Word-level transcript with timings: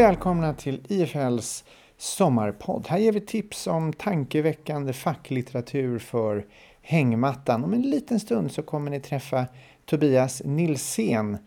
Välkomna 0.00 0.54
till 0.54 0.80
IFLs 0.88 1.64
sommarpodd. 1.96 2.86
Här 2.88 2.98
ger 2.98 3.12
vi 3.12 3.20
tips 3.20 3.66
om 3.66 3.92
tankeväckande 3.92 4.92
facklitteratur 4.92 5.98
för 5.98 6.46
hängmattan. 6.82 7.64
Om 7.64 7.74
en 7.74 7.82
liten 7.82 8.20
stund 8.20 8.52
så 8.52 8.62
kommer 8.62 8.90
ni 8.90 9.00
träffa 9.00 9.46
Tobias 9.86 10.42
Nilsén, 10.44 11.38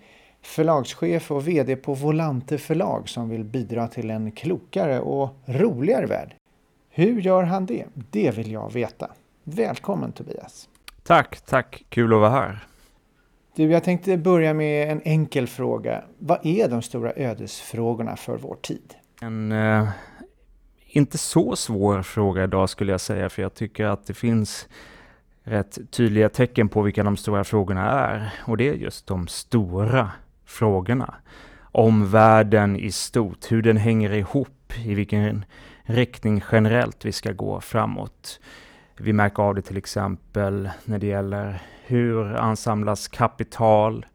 förlagschef 0.42 1.32
och 1.32 1.48
VD 1.48 1.76
på 1.76 1.94
Volante 1.94 2.58
förlag 2.58 3.10
som 3.10 3.30
vill 3.30 3.44
bidra 3.44 3.88
till 3.88 4.10
en 4.10 4.32
klokare 4.32 5.00
och 5.00 5.30
roligare 5.46 6.06
värld. 6.06 6.36
Hur 6.90 7.22
gör 7.22 7.44
han 7.44 7.66
det? 7.66 7.86
Det 7.94 8.32
vill 8.32 8.52
jag 8.52 8.74
veta. 8.74 9.12
Välkommen 9.44 10.12
Tobias! 10.12 10.70
Tack, 11.04 11.42
tack! 11.46 11.86
Kul 11.90 12.14
att 12.14 12.20
vara 12.20 12.30
här. 12.30 12.68
Du, 13.56 13.72
jag 13.72 13.84
tänkte 13.84 14.18
börja 14.18 14.54
med 14.54 14.92
en 14.92 15.02
enkel 15.06 15.48
fråga. 15.48 16.04
Vad 16.18 16.46
är 16.46 16.70
de 16.70 16.82
stora 16.82 17.14
ödesfrågorna 17.16 18.16
för 18.16 18.38
vår 18.38 18.56
tid? 18.56 18.96
En 19.22 19.52
eh, 19.52 19.90
inte 20.88 21.18
så 21.18 21.56
svår 21.56 22.02
fråga 22.02 22.44
idag 22.44 22.70
skulle 22.70 22.92
jag 22.92 23.02
säga, 23.02 23.30
för 23.30 23.42
jag 23.42 23.54
tycker 23.54 23.86
att 23.86 24.08
det 24.08 24.14
finns 24.14 24.68
rätt 25.44 25.92
tydliga 25.92 26.30
tecken 26.30 26.70
på 26.70 26.82
vilka 26.82 27.04
de 27.04 27.18
stora 27.18 27.44
frågorna 27.44 27.92
är. 27.92 28.34
Och 28.46 28.58
det 28.58 28.70
är 28.70 28.74
just 28.74 29.08
de 29.08 29.28
stora 29.28 30.12
frågorna. 30.46 31.16
Om 31.62 32.12
världen 32.12 32.76
i 32.76 32.92
stort, 32.92 33.52
hur 33.52 33.62
den 33.62 33.78
hänger 33.78 34.14
ihop, 34.14 34.74
i 34.86 34.94
vilken 34.94 35.46
riktning 35.84 36.44
generellt 36.52 37.06
vi 37.06 37.12
ska 37.12 37.32
gå 37.32 37.62
framåt. 37.62 38.40
Vi 38.98 39.14
märker 39.14 39.44
av 39.44 39.56
det 39.56 39.62
till 39.62 39.78
exempel 39.78 40.70
när 40.86 41.00
det 41.00 41.08
gäller 41.08 41.62
hur 41.86 42.36
ansamlas 42.36 43.08
kapital, 43.08 44.06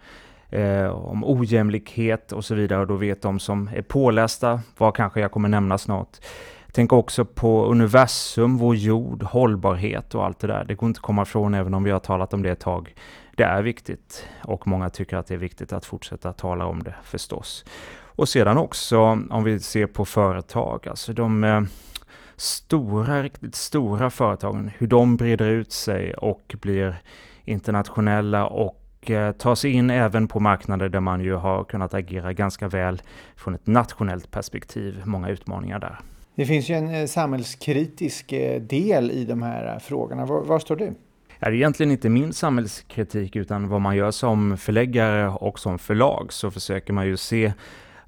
eh, 0.50 0.86
om 0.86 1.24
ojämlikhet 1.24 2.32
och 2.32 2.44
så 2.44 2.54
vidare. 2.54 2.80
Och 2.80 2.86
då 2.86 2.94
vet 2.94 3.22
de 3.22 3.38
som 3.38 3.70
är 3.74 3.82
pålästa 3.82 4.60
vad 4.78 4.96
kanske 4.96 5.20
jag 5.20 5.32
kommer 5.32 5.48
nämna 5.48 5.78
snart. 5.78 6.16
Tänk 6.72 6.92
också 6.92 7.24
på 7.24 7.66
universum, 7.66 8.56
vår 8.56 8.76
jord, 8.76 9.22
hållbarhet 9.22 10.14
och 10.14 10.24
allt 10.24 10.38
det 10.38 10.46
där. 10.46 10.64
Det 10.64 10.74
går 10.74 10.86
inte 10.86 10.98
att 10.98 11.02
komma 11.02 11.22
ifrån 11.22 11.54
även 11.54 11.74
om 11.74 11.84
vi 11.84 11.90
har 11.90 11.98
talat 11.98 12.34
om 12.34 12.42
det 12.42 12.50
ett 12.50 12.60
tag. 12.60 12.94
Det 13.36 13.44
är 13.44 13.62
viktigt 13.62 14.28
och 14.44 14.66
många 14.66 14.90
tycker 14.90 15.16
att 15.16 15.26
det 15.26 15.34
är 15.34 15.38
viktigt 15.38 15.72
att 15.72 15.84
fortsätta 15.84 16.32
tala 16.32 16.66
om 16.66 16.82
det 16.82 16.94
förstås. 17.04 17.64
Och 18.18 18.28
sedan 18.28 18.58
också 18.58 18.98
om 19.30 19.44
vi 19.44 19.60
ser 19.60 19.86
på 19.86 20.04
företag, 20.04 20.88
alltså 20.88 21.12
de 21.12 21.44
eh, 21.44 21.60
stora, 22.36 23.22
riktigt 23.22 23.54
stora 23.54 24.10
företagen, 24.10 24.70
hur 24.78 24.86
de 24.86 25.16
breder 25.16 25.48
ut 25.48 25.72
sig 25.72 26.14
och 26.14 26.56
blir 26.60 27.02
internationella 27.48 28.46
och 28.46 29.10
eh, 29.10 29.32
tar 29.32 29.54
sig 29.54 29.70
in 29.70 29.90
även 29.90 30.28
på 30.28 30.40
marknader 30.40 30.88
där 30.88 31.00
man 31.00 31.20
ju 31.20 31.34
har 31.34 31.64
kunnat 31.64 31.94
agera 31.94 32.32
ganska 32.32 32.68
väl 32.68 33.02
från 33.36 33.54
ett 33.54 33.66
nationellt 33.66 34.30
perspektiv. 34.30 35.02
Många 35.04 35.28
utmaningar 35.28 35.78
där. 35.78 35.98
Det 36.34 36.46
finns 36.46 36.68
ju 36.68 36.74
en 36.74 36.94
eh, 36.94 37.06
samhällskritisk 37.06 38.32
eh, 38.32 38.60
del 38.60 39.10
i 39.10 39.24
de 39.24 39.42
här 39.42 39.78
frågorna. 39.78 40.26
Var, 40.26 40.44
var 40.44 40.58
står 40.58 40.76
du? 40.76 40.94
Det 41.40 41.46
är 41.46 41.52
egentligen 41.52 41.92
inte 41.92 42.08
min 42.08 42.32
samhällskritik 42.32 43.36
utan 43.36 43.68
vad 43.68 43.80
man 43.80 43.96
gör 43.96 44.10
som 44.10 44.56
förläggare 44.56 45.28
och 45.28 45.58
som 45.58 45.78
förlag 45.78 46.32
så 46.32 46.50
försöker 46.50 46.92
man 46.92 47.06
ju 47.06 47.16
se 47.16 47.52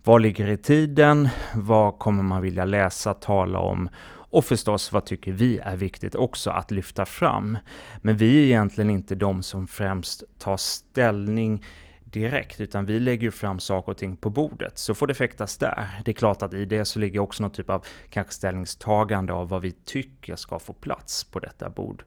vad 0.04 0.22
ligger 0.22 0.48
i 0.48 0.56
tiden, 0.56 1.28
vad 1.54 1.98
kommer 1.98 2.22
man 2.22 2.42
vilja 2.42 2.64
läsa, 2.64 3.14
tala 3.14 3.58
om 3.58 3.88
och 4.30 4.44
förstås, 4.44 4.92
vad 4.92 5.04
tycker 5.04 5.32
vi 5.32 5.58
är 5.58 5.76
viktigt 5.76 6.14
också 6.14 6.50
att 6.50 6.70
lyfta 6.70 7.06
fram? 7.06 7.58
Men 8.02 8.16
vi 8.16 8.38
är 8.38 8.44
egentligen 8.44 8.90
inte 8.90 9.14
de 9.14 9.42
som 9.42 9.66
främst 9.66 10.22
tar 10.38 10.56
ställning 10.56 11.64
direkt, 12.04 12.60
utan 12.60 12.86
vi 12.86 13.00
lägger 13.00 13.30
fram 13.30 13.60
saker 13.60 13.92
och 13.92 13.98
ting 13.98 14.16
på 14.16 14.30
bordet, 14.30 14.78
så 14.78 14.94
får 14.94 15.06
det 15.06 15.14
fäktas 15.14 15.58
där. 15.58 15.88
Det 16.04 16.10
är 16.10 16.14
klart 16.14 16.42
att 16.42 16.54
i 16.54 16.64
det 16.64 16.84
så 16.84 16.98
ligger 16.98 17.20
också 17.20 17.42
någon 17.42 17.52
typ 17.52 17.70
av 17.70 17.86
kanske 18.10 18.32
ställningstagande 18.32 19.32
av 19.32 19.48
vad 19.48 19.62
vi 19.62 19.72
tycker 19.72 20.36
ska 20.36 20.58
få 20.58 20.72
plats 20.72 21.24
på 21.24 21.38
detta 21.38 21.70
bord. 21.70 22.04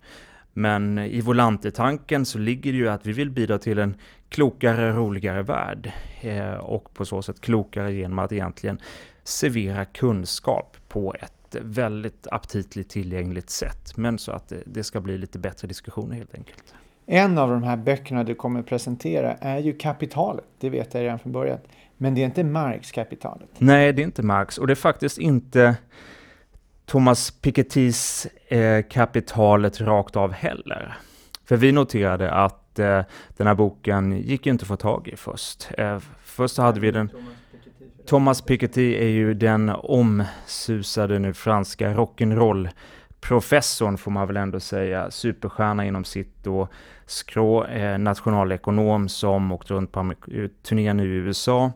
Men 0.53 0.97
i 0.97 1.21
volantetanken 1.21 2.25
så 2.25 2.37
ligger 2.37 2.71
det 2.71 2.77
ju 2.77 2.89
att 2.89 3.05
vi 3.05 3.11
vill 3.11 3.29
bidra 3.29 3.57
till 3.57 3.79
en 3.79 3.95
klokare, 4.29 4.91
roligare 4.91 5.43
värld. 5.43 5.91
Eh, 6.21 6.53
och 6.53 6.93
på 6.93 7.05
så 7.05 7.21
sätt 7.21 7.41
klokare 7.41 7.93
genom 7.93 8.19
att 8.19 8.31
egentligen 8.31 8.79
servera 9.23 9.85
kunskap 9.85 10.77
på 10.87 11.15
ett 11.19 11.32
väldigt 11.61 12.27
aptitligt 12.31 12.91
tillgängligt 12.91 13.49
sätt. 13.49 13.97
Men 13.97 14.17
så 14.17 14.31
att 14.31 14.53
det, 14.65 14.83
ska 14.83 15.01
bli 15.01 15.17
lite 15.17 15.39
bättre 15.39 15.67
diskussioner 15.67 16.15
helt 16.15 16.35
enkelt. 16.35 16.73
En 17.05 17.37
av 17.37 17.49
de 17.49 17.63
här 17.63 17.77
böckerna 17.77 18.23
du 18.23 18.35
kommer 18.35 18.61
presentera 18.61 19.33
är 19.33 19.59
ju 19.59 19.73
Kapitalet, 19.73 20.45
det 20.59 20.69
vet 20.69 20.93
jag 20.93 21.03
redan 21.03 21.19
från 21.19 21.31
början. 21.31 21.59
Men 21.97 22.15
det 22.15 22.21
är 22.21 22.25
inte 22.25 22.43
Marx 22.43 22.91
Kapitalet. 22.91 23.49
Nej, 23.57 23.93
det 23.93 24.01
är 24.01 24.03
inte 24.03 24.23
Marx 24.23 24.57
och 24.57 24.67
det 24.67 24.73
är 24.73 24.75
faktiskt 24.75 25.17
inte 25.17 25.75
Thomas 26.85 27.31
Pikettys 27.31 28.27
eh, 28.47 28.83
Kapitalet 28.89 29.81
rakt 29.81 30.15
av 30.15 30.31
heller. 30.31 30.97
För 31.45 31.57
vi 31.57 31.71
noterade 31.71 32.31
att 32.31 32.79
eh, 32.79 33.01
den 33.37 33.47
här 33.47 33.55
boken 33.55 34.17
gick 34.17 34.45
ju 34.45 34.51
inte 34.51 34.63
att 34.63 34.67
få 34.67 34.75
tag 34.75 35.07
i 35.07 35.15
först. 35.15 35.69
Eh, 35.77 35.99
först 36.23 36.57
hade 36.57 36.79
vi 36.79 36.91
den 36.91 37.09
Thomas 37.09 37.33
Thomas 38.05 38.41
Piketty 38.41 38.95
är 38.95 39.07
ju 39.07 39.33
den 39.33 39.69
omsusade 39.69 41.19
nu 41.19 41.33
franska 41.33 41.93
rock'n'roll 41.93 42.69
professorn 43.23 43.97
får 43.97 44.11
man 44.11 44.27
väl 44.27 44.37
ändå 44.37 44.59
säga, 44.59 45.11
superstjärna 45.11 45.85
inom 45.85 46.03
sitt 46.03 46.43
då 46.43 46.67
skrå 47.05 47.65
eh, 47.65 47.97
nationalekonom 47.97 49.09
som 49.09 49.51
åkt 49.51 49.71
runt 49.71 49.91
på 49.91 49.99
eh, 50.01 50.47
turné 50.63 50.93
nu 50.93 51.13
i 51.13 51.17
USA 51.17 51.71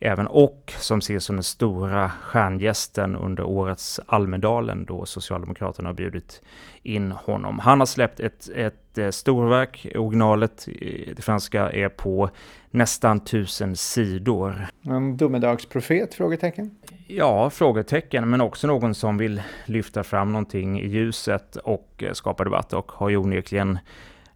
även 0.00 0.26
och 0.26 0.72
som 0.78 0.98
ses 0.98 1.24
som 1.24 1.36
den 1.36 1.42
stora 1.42 2.10
stjärngästen 2.10 3.16
under 3.16 3.44
årets 3.44 4.00
Almedalen 4.06 4.84
då 4.84 5.06
Socialdemokraterna 5.06 5.88
har 5.88 5.94
bjudit 5.94 6.42
in 6.82 7.12
honom. 7.12 7.58
Han 7.58 7.78
har 7.78 7.86
släppt 7.86 8.20
ett, 8.20 8.48
ett 8.54 8.98
eh, 8.98 9.10
storverk, 9.10 9.86
originalet, 9.94 10.68
det 11.16 11.22
franska, 11.22 11.70
är 11.70 11.88
på 11.88 12.30
nästan 12.70 13.20
tusen 13.20 13.76
sidor. 13.76 14.66
En 14.82 15.16
domedagsprofet? 15.16 16.14
Frågetecken? 16.14 16.70
Ja, 17.06 17.50
frågetecken, 17.50 18.30
men 18.30 18.40
också 18.40 18.66
någon 18.66 18.94
som 18.94 19.18
vill 19.18 19.42
lyfta 19.64 20.04
fram 20.04 20.32
någonting 20.32 20.80
i 20.80 20.88
ljuset 20.88 21.56
och 21.56 22.04
eh, 22.06 22.12
skapa 22.12 22.44
debatt 22.44 22.72
och 22.72 22.92
har 22.92 23.08
ju 23.08 23.16
onekligen 23.16 23.78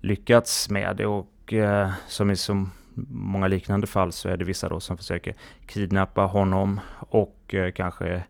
lyckats 0.01 0.71
med 0.71 0.97
det 0.97 1.07
och 1.07 1.53
eh, 1.53 1.91
som 2.09 2.31
i 2.31 2.37
så 2.37 2.67
många 3.11 3.49
liknande 3.49 3.87
fall 3.87 4.13
så 4.13 4.29
är 4.29 4.37
det 4.37 4.45
vissa 4.45 4.69
då 4.69 4.81
som 4.81 4.97
försöker 4.97 5.35
kidnappa 5.67 6.23
honom 6.23 6.81
och 6.99 7.55
eh, 7.55 7.73
kanske 7.73 8.25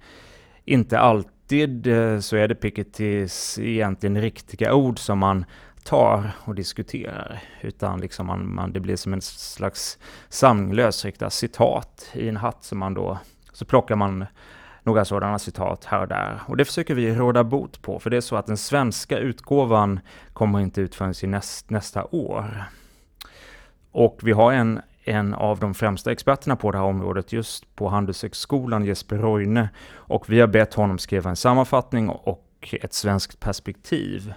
inte 0.64 0.98
alltid 0.98 1.86
eh, 1.86 2.18
så 2.18 2.36
är 2.36 2.48
det 2.48 2.54
Pikettys 2.54 3.58
egentligen 3.58 4.20
riktiga 4.20 4.74
ord 4.74 4.98
som 4.98 5.18
man 5.18 5.44
tar 5.84 6.30
och 6.44 6.54
diskuterar, 6.54 7.42
utan 7.60 8.00
liksom 8.00 8.26
man, 8.26 8.54
man, 8.54 8.72
det 8.72 8.80
blir 8.80 8.96
som 8.96 9.12
en 9.12 9.20
slags 9.20 9.98
samling 10.28 10.72
lösryckta 10.72 11.30
citat 11.30 12.10
i 12.14 12.28
en 12.28 12.36
hatt 12.36 12.64
som 12.64 12.78
man 12.78 12.94
då, 12.94 13.18
så 13.52 13.64
plockar 13.64 13.96
man 13.96 14.26
några 14.82 15.04
sådana 15.04 15.38
citat 15.38 15.84
här 15.84 16.00
och 16.00 16.08
där. 16.08 16.40
Och 16.46 16.56
det 16.56 16.64
försöker 16.64 16.94
vi 16.94 17.14
råda 17.14 17.44
bot 17.44 17.82
på, 17.82 17.98
för 17.98 18.10
det 18.10 18.16
är 18.16 18.20
så 18.20 18.36
att 18.36 18.46
den 18.46 18.56
svenska 18.56 19.18
utgåvan 19.18 20.00
kommer 20.32 20.60
inte 20.60 20.80
ut 20.80 20.94
förrän 20.94 21.14
i 21.22 21.26
näst, 21.26 21.70
nästa 21.70 22.04
år. 22.04 22.64
Och 23.92 24.20
vi 24.22 24.32
har 24.32 24.52
en, 24.52 24.80
en 25.04 25.34
av 25.34 25.58
de 25.58 25.74
främsta 25.74 26.12
experterna 26.12 26.56
på 26.56 26.70
det 26.70 26.78
här 26.78 26.84
området 26.84 27.32
just 27.32 27.76
på 27.76 27.88
Handelshögskolan, 27.88 28.84
Jesper 28.84 29.16
Roine, 29.16 29.68
och 29.92 30.30
vi 30.30 30.40
har 30.40 30.48
bett 30.48 30.74
honom 30.74 30.98
skriva 30.98 31.30
en 31.30 31.36
sammanfattning 31.36 32.08
och 32.08 32.74
ett 32.82 32.92
svenskt 32.92 33.40
perspektiv 33.40 34.34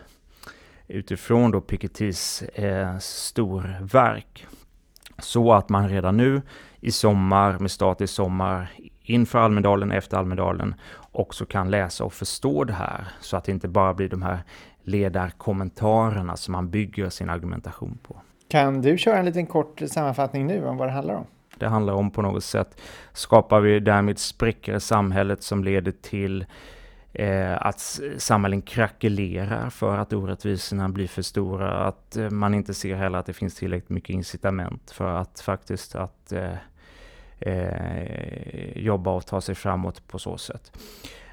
utifrån 0.88 1.52
då 1.52 1.62
Pikettys 1.62 2.42
eh, 2.42 2.98
storverk. 2.98 4.48
Så 5.18 5.54
att 5.54 5.70
man 5.70 5.90
redan 5.90 6.18
nu 6.18 6.42
i 6.80 6.92
sommar, 6.92 7.60
med 7.60 7.72
start 7.72 8.02
i 8.02 8.08
sommar, 8.08 8.72
inför 9.02 9.40
Almedalen, 9.40 9.92
efter 9.92 10.18
Almedalen, 10.18 10.76
också 11.12 11.46
kan 11.46 11.72
läsa 11.72 12.04
och 12.04 12.14
förstå 12.14 12.64
det 12.64 12.74
här. 12.74 13.08
Så 13.22 13.38
att 13.38 13.44
det 13.44 13.52
inte 13.52 13.68
bara 13.68 13.94
blir 13.94 14.10
de 14.10 14.22
här 14.22 14.40
ledarkommentarerna 14.84 16.38
som 16.38 16.52
man 16.52 16.70
bygger 16.70 17.10
sin 17.10 17.30
argumentation 17.30 17.98
på. 18.04 18.22
Kan 18.54 18.82
du 18.82 18.98
köra 18.98 19.18
en 19.18 19.26
liten 19.26 19.46
kort 19.46 19.82
sammanfattning 19.86 20.48
nu 20.48 20.66
om 20.66 20.78
vad 20.78 20.88
det 20.88 20.92
handlar 20.92 21.16
om? 21.16 21.26
Det 21.58 21.68
handlar 21.68 21.94
om 21.94 22.12
på 22.12 22.22
något 22.22 22.44
sätt, 22.44 22.82
skapar 23.14 23.60
vi 23.60 23.80
därmed 23.80 24.20
sprickor 24.20 24.76
i 24.76 24.80
samhället 24.80 25.44
som 25.44 25.64
leder 25.64 25.92
till 25.92 26.46
eh, 27.14 27.66
att 27.66 28.00
samhällen 28.18 28.62
krackelerar 28.62 29.70
för 29.70 29.98
att 29.98 30.14
orättvisorna 30.14 30.90
blir 30.90 31.08
för 31.08 31.22
stora, 31.22 31.88
att 31.88 32.18
eh, 32.18 32.30
man 32.30 32.54
inte 32.54 32.74
ser 32.74 32.96
heller 32.96 33.18
att 33.18 33.26
det 33.26 33.34
finns 33.34 33.56
tillräckligt 33.56 33.90
mycket 33.90 34.10
incitament 34.10 34.92
för 34.92 35.16
att 35.16 35.40
faktiskt 35.40 35.96
att 35.96 36.32
eh, 36.32 36.54
eh 37.40 38.78
jobba 38.78 39.12
och 39.12 39.26
ta 39.26 39.42
sig 39.42 39.56
framåt 39.56 40.08
på 40.08 40.20
så 40.20 40.38
sätt. 40.38 40.78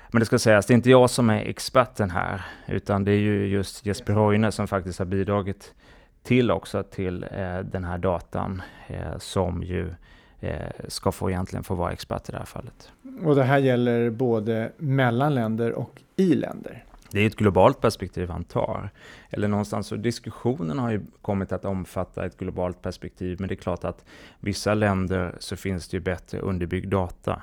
Men 0.08 0.20
det 0.20 0.26
ska 0.26 0.38
sägas, 0.38 0.67
det 0.67 0.72
är 0.72 0.76
inte 0.76 0.90
jag 0.90 1.11
som 1.11 1.31
är 1.31 1.40
experten 1.40 2.11
här, 2.11 2.43
utan 2.69 3.05
det 3.05 3.12
är 3.12 3.20
ju 3.20 3.46
just 3.46 3.87
Jesper 3.87 4.14
Roine 4.14 4.52
som 4.52 4.69
faktiskt 4.69 4.99
har 4.99 5.06
bidragit 5.06 5.75
till 6.22 6.50
också 6.50 6.82
till 6.82 7.22
eh, 7.22 7.58
den 7.58 7.84
här 7.84 7.99
datan 7.99 8.62
eh, 8.87 9.19
som 9.19 9.62
ju 9.62 9.94
ska 10.88 11.12
få 11.12 11.31
egentligen 11.31 11.64
få 11.64 11.75
vara 11.75 11.93
expert 11.93 12.28
i 12.28 12.32
det 12.32 12.38
här 12.38 12.44
fallet. 12.44 12.93
Och 13.25 13.34
det 13.34 13.43
här 13.43 13.58
gäller 13.58 14.11
både 14.11 14.72
mellan 14.76 15.34
länder 15.34 15.72
och 15.72 16.02
i 16.17 16.34
länder? 16.34 16.84
Det 17.11 17.20
är 17.20 17.26
ett 17.26 17.37
globalt 17.37 17.81
perspektiv 17.81 18.28
han 18.28 18.44
tar. 18.44 18.90
Eller 19.31 19.49
någonstans, 19.49 19.87
så 19.87 19.96
diskussionen 19.96 20.78
har 20.78 20.90
ju 20.90 21.00
kommit 21.22 21.52
att 21.52 21.64
omfatta 21.64 22.26
ett 22.26 22.37
globalt 22.37 22.82
perspektiv, 22.82 23.37
men 23.40 23.49
det 23.49 23.55
är 23.55 23.56
klart 23.56 23.84
att 23.84 24.05
vissa 24.40 24.75
länder 24.75 25.34
så 25.38 25.56
finns 25.56 25.88
det 25.88 25.96
ju 25.96 26.00
bättre 26.00 26.38
underbyggd 26.38 26.88
data 26.90 27.43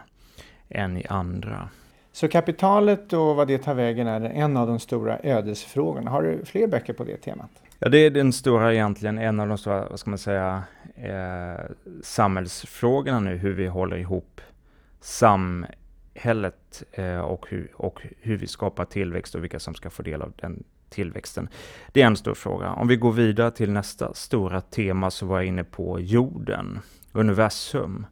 än 0.69 0.97
i 0.97 1.05
andra. 1.09 1.69
Så 2.11 2.27
kapitalet 2.27 3.13
och 3.13 3.35
vad 3.35 3.47
det 3.47 3.57
tar 3.57 3.73
vägen 3.73 4.07
är 4.07 4.21
en 4.21 4.57
av 4.57 4.67
de 4.67 4.79
stora 4.79 5.19
ödesfrågorna. 5.23 6.11
Har 6.11 6.23
du 6.23 6.45
fler 6.45 6.67
böcker 6.67 6.93
på 6.93 7.03
det 7.03 7.17
temat? 7.17 7.51
Ja, 7.79 7.89
det 7.89 7.97
är 7.97 8.09
den 8.09 8.33
stora 8.33 8.73
egentligen, 8.73 9.17
en 9.17 9.39
av 9.39 9.47
de 9.47 9.57
stora, 9.57 9.89
vad 9.89 9.99
ska 9.99 10.09
man 10.09 10.19
säga, 10.19 10.63
eh, 10.95 11.65
samhällsfrågorna 12.03 13.19
nu, 13.19 13.37
hur 13.37 13.53
vi 13.53 13.67
håller 13.67 13.97
ihop 13.97 14.41
samhället 15.01 16.83
eh, 16.91 17.19
och, 17.19 17.45
hur, 17.49 17.71
och 17.73 18.01
hur 18.21 18.37
vi 18.37 18.47
skapar 18.47 18.85
tillväxt 18.85 19.35
och 19.35 19.43
vilka 19.43 19.59
som 19.59 19.75
ska 19.75 19.89
få 19.89 20.03
del 20.03 20.21
av 20.21 20.33
den 20.35 20.63
tillväxten. 20.89 21.49
Det 21.91 22.01
är 22.01 22.07
en 22.07 22.17
stor 22.17 22.33
fråga. 22.33 22.71
Om 22.71 22.87
vi 22.87 22.95
går 22.95 23.11
vidare 23.11 23.51
till 23.51 23.71
nästa 23.71 24.13
stora 24.13 24.61
tema 24.61 25.11
så 25.11 25.25
var 25.25 25.37
jag 25.37 25.45
inne 25.45 25.63
på 25.63 25.99
jorden, 25.99 26.79
universum. 27.11 28.05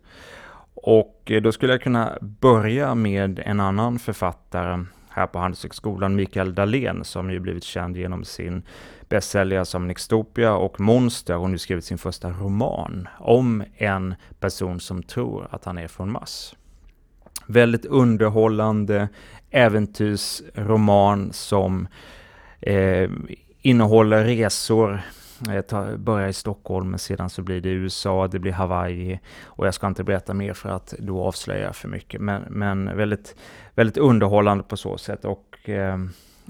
Och 0.74 1.22
eh, 1.26 1.42
då 1.42 1.52
skulle 1.52 1.74
jag 1.74 1.82
kunna 1.82 2.18
börja 2.22 2.96
med 2.96 3.40
en 3.40 3.60
annan 3.60 4.00
författare 4.00 4.86
här 5.16 5.28
på 5.28 5.40
Handelshögskolan, 5.40 6.16
Mikael 6.16 6.56
Dahlén, 6.56 7.04
som 7.04 7.32
ju 7.32 7.40
blivit 7.40 7.64
känd 7.64 7.98
genom 7.98 8.24
sin 8.24 8.64
bästsäljare 9.10 9.66
som 9.66 9.88
Nixtopia 9.88 10.56
och 10.56 10.80
Monster 10.80 11.38
och 11.38 11.50
nu 11.50 11.58
skrivit 11.58 11.86
sin 11.86 11.98
första 11.98 12.30
roman 12.30 13.08
om 13.20 13.64
en 13.78 14.16
person 14.40 14.80
som 14.80 15.04
tror 15.04 15.48
att 15.52 15.66
han 15.66 15.78
är 15.78 15.88
från 15.88 16.12
Mars. 16.12 16.56
Väldigt 17.48 17.86
underhållande 17.86 19.10
äventyrsroman 19.52 21.34
som 21.34 21.88
eh, 22.62 23.10
innehåller 23.62 24.24
resor 24.24 25.02
jag 25.40 26.00
börjar 26.00 26.28
i 26.28 26.34
Stockholm, 26.34 26.90
men 26.90 27.00
sedan 27.00 27.30
så 27.30 27.42
blir 27.42 27.62
det 27.62 27.70
USA, 27.70 28.28
det 28.28 28.40
blir 28.40 28.52
Hawaii 28.52 29.20
och 29.44 29.68
jag 29.68 29.74
ska 29.74 29.88
inte 29.88 30.04
berätta 30.04 30.34
mer 30.34 30.54
för 30.54 30.70
att 30.70 30.94
då 31.00 31.24
avslöja 31.24 31.74
för 31.74 31.88
mycket. 31.88 32.22
Men, 32.22 32.42
men 32.50 32.98
väldigt, 32.98 33.36
väldigt 33.76 33.98
underhållande 33.98 34.64
på 34.64 34.78
så 34.78 34.98
sätt 34.98 35.26
och, 35.26 35.70
eh, 35.70 35.98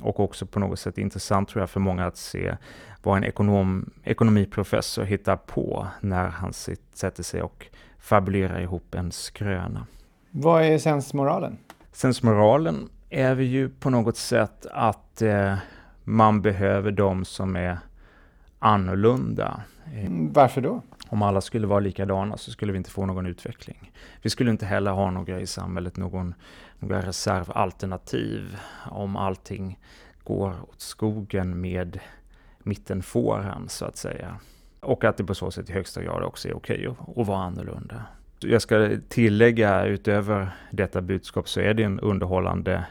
och 0.01 0.19
också 0.19 0.45
på 0.45 0.59
något 0.59 0.79
sätt 0.79 0.97
intressant 0.97 1.49
tror 1.49 1.61
jag 1.61 1.69
för 1.69 1.79
många 1.79 2.05
att 2.05 2.17
se 2.17 2.57
vad 3.03 3.17
en 3.17 3.23
ekonom, 3.23 3.89
ekonomiprofessor 4.03 5.03
hittar 5.03 5.35
på 5.35 5.87
när 6.01 6.27
han 6.27 6.53
sätter 6.93 7.23
sig 7.23 7.41
och 7.41 7.67
fabulerar 7.99 8.61
ihop 8.61 8.95
en 8.95 9.11
skröna. 9.11 9.85
Vad 10.31 10.63
är 10.63 10.77
sensmoralen? 10.77 11.57
Sensmoralen 11.91 12.89
är 13.09 13.35
ju 13.35 13.69
på 13.69 13.89
något 13.89 14.17
sätt 14.17 14.65
att 14.71 15.21
eh, 15.21 15.55
man 16.03 16.41
behöver 16.41 16.91
de 16.91 17.25
som 17.25 17.55
är 17.55 17.77
annorlunda. 18.65 19.63
Mm, 19.93 20.33
varför 20.33 20.61
då? 20.61 20.81
Om 21.07 21.21
alla 21.21 21.41
skulle 21.41 21.67
vara 21.67 21.79
likadana 21.79 22.37
så 22.37 22.51
skulle 22.51 22.71
vi 22.71 22.77
inte 22.77 22.89
få 22.89 23.05
någon 23.05 23.25
utveckling. 23.25 23.91
Vi 24.21 24.29
skulle 24.29 24.51
inte 24.51 24.65
heller 24.65 24.91
ha 24.91 25.11
några 25.11 25.39
i 25.39 25.47
samhället, 25.47 25.97
någon, 25.97 26.33
några 26.79 27.01
reservalternativ 27.01 28.57
om 28.91 29.15
allting 29.15 29.79
går 30.23 30.49
åt 30.69 30.81
skogen 30.81 31.61
med 31.61 31.99
mittenfåran 32.59 33.69
så 33.69 33.85
att 33.85 33.97
säga. 33.97 34.39
Och 34.79 35.03
att 35.03 35.17
det 35.17 35.23
på 35.23 35.35
så 35.35 35.51
sätt 35.51 35.69
i 35.69 35.73
högsta 35.73 36.03
grad 36.03 36.23
också 36.23 36.47
är 36.47 36.57
okej 36.57 36.87
att, 36.87 37.17
att 37.17 37.27
vara 37.27 37.43
annorlunda. 37.43 38.01
Jag 38.39 38.61
ska 38.61 38.89
tillägga 39.09 39.85
utöver 39.85 40.49
detta 40.71 41.01
budskap 41.01 41.49
så 41.49 41.59
är 41.59 41.73
det 41.73 41.83
en 41.83 41.99
underhållande 41.99 42.85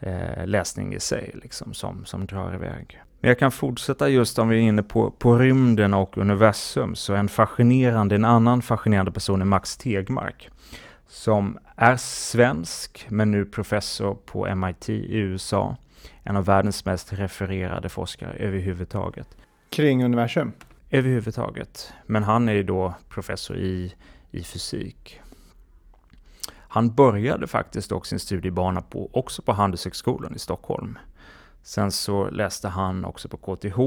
eh, 0.00 0.46
läsning 0.46 0.94
i 0.94 1.00
sig 1.00 1.30
liksom, 1.42 1.74
som, 1.74 2.04
som 2.04 2.26
drar 2.26 2.54
iväg. 2.54 3.03
Men 3.24 3.28
jag 3.28 3.38
kan 3.38 3.52
fortsätta 3.52 4.08
just 4.08 4.38
om 4.38 4.48
vi 4.48 4.56
är 4.56 4.60
inne 4.60 4.82
på, 4.82 5.10
på 5.10 5.38
rymden 5.38 5.94
och 5.94 6.18
universum, 6.18 6.94
så 6.94 7.14
en 7.14 7.28
fascinerande, 7.28 8.14
en 8.14 8.24
annan 8.24 8.62
fascinerande 8.62 9.12
person 9.12 9.40
är 9.40 9.44
Max 9.44 9.76
Tegmark, 9.76 10.50
som 11.08 11.58
är 11.76 11.96
svensk, 11.96 13.06
men 13.08 13.30
nu 13.30 13.44
professor 13.44 14.14
på 14.14 14.54
MIT 14.54 14.88
i 14.88 15.16
USA. 15.16 15.76
En 16.22 16.36
av 16.36 16.44
världens 16.44 16.84
mest 16.84 17.12
refererade 17.12 17.88
forskare 17.88 18.34
överhuvudtaget. 18.34 19.36
Kring 19.68 20.04
universum? 20.04 20.52
Överhuvudtaget. 20.90 21.92
Men 22.06 22.22
han 22.22 22.48
är 22.48 22.52
ju 22.52 22.62
då 22.62 22.94
professor 23.08 23.56
i, 23.56 23.94
i 24.30 24.42
fysik. 24.42 25.20
Han 26.50 26.94
började 26.94 27.46
faktiskt 27.46 27.90
dock 27.90 28.06
sin 28.06 28.18
studiebana 28.18 28.82
på, 28.82 29.10
också 29.12 29.42
på 29.42 29.52
Handelshögskolan 29.52 30.34
i 30.34 30.38
Stockholm. 30.38 30.98
Sen 31.66 31.90
så 31.90 32.30
läste 32.30 32.68
han 32.68 33.04
också 33.04 33.28
på 33.28 33.36
KTH, 33.36 33.78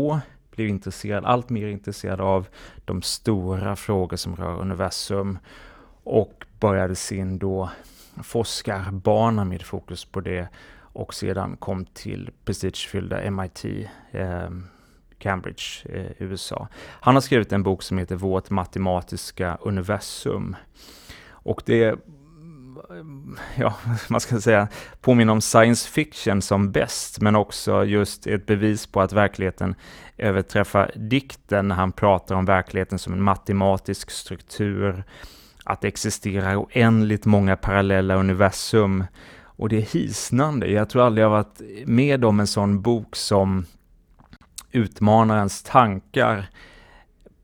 blev 0.52 0.68
intresserad, 0.68 1.26
allt 1.26 1.50
mer 1.50 1.68
intresserad 1.68 2.22
av 2.22 2.48
de 2.86 3.02
stora 3.02 3.76
frågor 3.76 4.18
som 4.18 4.36
rör 4.36 4.62
universum 4.62 5.40
och 6.04 6.46
började 6.60 6.96
sin 6.96 7.38
då 7.40 7.70
forskarbana 8.24 9.46
med 9.46 9.62
fokus 9.62 10.06
på 10.06 10.22
det 10.22 10.48
och 10.80 11.14
sedan 11.14 11.58
kom 11.58 11.86
till 11.86 12.30
prestigefyllda 12.46 13.32
MIT, 13.32 13.66
eh, 14.12 14.50
Cambridge, 15.18 15.90
eh, 15.90 16.12
USA. 16.20 16.68
Han 16.78 17.16
har 17.16 17.22
skrivit 17.22 17.52
en 17.52 17.64
bok 17.64 17.84
som 17.84 17.98
heter 17.98 18.16
Vårt 18.16 18.50
matematiska 18.50 19.58
universum. 19.62 20.56
Och 21.28 21.62
det 21.66 22.00
Ehm, 22.90 23.38
ja, 23.56 23.74
man 24.10 24.22
ska 24.22 24.42
säga, 24.42 24.68
påminner 25.02 25.34
om 25.34 25.42
science 25.42 25.90
fiction 25.90 26.42
som 26.42 26.72
bäst, 26.72 27.22
men 27.22 27.36
också 27.36 27.86
just 27.86 28.28
ett 28.28 28.46
bevis 28.46 28.88
på 28.88 29.02
att 29.02 29.14
verkligheten 29.14 29.76
överträffar 30.18 30.92
dikten 30.96 31.68
när 31.68 31.76
han 31.76 31.92
pratar 31.92 32.36
om 32.36 32.46
verkligheten 32.46 33.00
som 33.00 33.14
en 33.14 33.22
matematisk 33.22 34.12
struktur, 34.12 35.04
att 35.64 35.82
det 35.82 35.88
existerar 35.88 36.56
oändligt 36.56 37.26
många 37.26 37.56
parallella 37.56 38.16
universum. 38.16 39.04
Och 39.40 39.70
det 39.70 39.78
är 39.78 39.82
hisnande. 39.82 40.68
Jag 40.68 40.90
tror 40.90 41.06
aldrig 41.06 41.26
jag 41.26 41.30
varit 41.30 41.62
med 41.86 42.26
om 42.26 42.40
en 42.40 42.48
sån 42.48 42.82
bok 42.82 43.16
som 43.16 43.66
utmanar 44.72 45.38
ens 45.38 45.64
tankar 45.64 46.50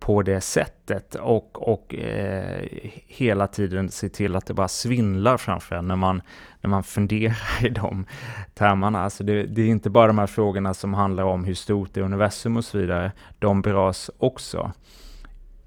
på 0.04 0.22
det 0.22 0.42
sättet 0.42 1.16
och, 1.16 1.70
och 1.70 1.96
eh, 1.96 2.68
hela 3.08 3.48
tiden 3.48 3.90
se 3.90 4.10
till 4.10 4.36
att 4.36 4.46
det 4.46 4.54
bara 4.54 4.68
svindlar 4.68 5.38
framför 5.38 5.76
en 5.76 5.88
när 5.88 5.96
man, 5.96 6.22
när 6.62 6.70
man 6.70 6.84
funderar 6.84 7.66
i 7.66 7.70
de 7.70 8.06
termerna. 8.54 9.02
Alltså 9.02 9.24
det, 9.24 9.44
det, 9.44 9.62
är 9.62 9.68
inte 9.68 9.90
bara 9.90 10.08
de 10.08 10.18
här 10.18 10.28
frågorna 10.28 10.74
som 10.74 10.94
handlar 10.94 11.24
om 11.24 11.44
hur 11.44 11.54
stort 11.54 11.98
är 11.98 12.02
universum 12.02 12.58
och 12.58 12.66
så 12.66 12.78
vidare, 12.78 13.12
de 13.40 13.62
berörs 13.62 14.10
också. 14.18 14.72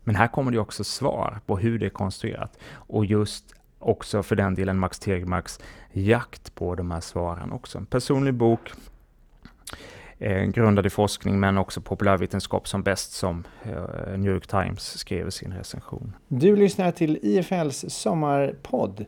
Men 0.04 0.16
här 0.16 0.28
kommer 0.28 0.50
det 0.50 0.58
också 0.58 0.84
svar 0.84 1.38
på 1.46 1.58
hur 1.58 1.78
det 1.78 1.86
är 1.86 1.90
konstruerat 1.90 2.58
och 2.72 3.06
just 3.06 3.54
också 3.78 4.22
för 4.22 4.36
den 4.36 4.54
delen 4.54 4.78
Max 4.78 4.98
Tegmarks 4.98 5.60
jakt 5.92 6.54
på 6.54 6.74
de 6.74 6.90
här 6.90 7.00
svaren 7.00 7.52
också. 7.52 7.78
En 7.78 7.86
personlig 7.86 8.34
bok 8.34 8.72
eh, 10.18 10.44
grundad 10.44 10.86
i 10.86 10.90
forskning 10.90 11.40
men 11.40 11.58
också 11.58 11.80
populärvetenskap 11.80 12.68
som 12.68 12.82
bäst 12.82 13.12
som 13.12 13.44
eh, 13.62 14.18
New 14.18 14.32
York 14.32 14.46
Times 14.46 14.98
skrev 14.98 15.28
i 15.28 15.30
sin 15.30 15.52
recension. 15.52 16.16
Du 16.28 16.56
lyssnar 16.56 16.90
till 16.90 17.18
IFLs 17.22 17.84
sommarpodd 17.88 19.06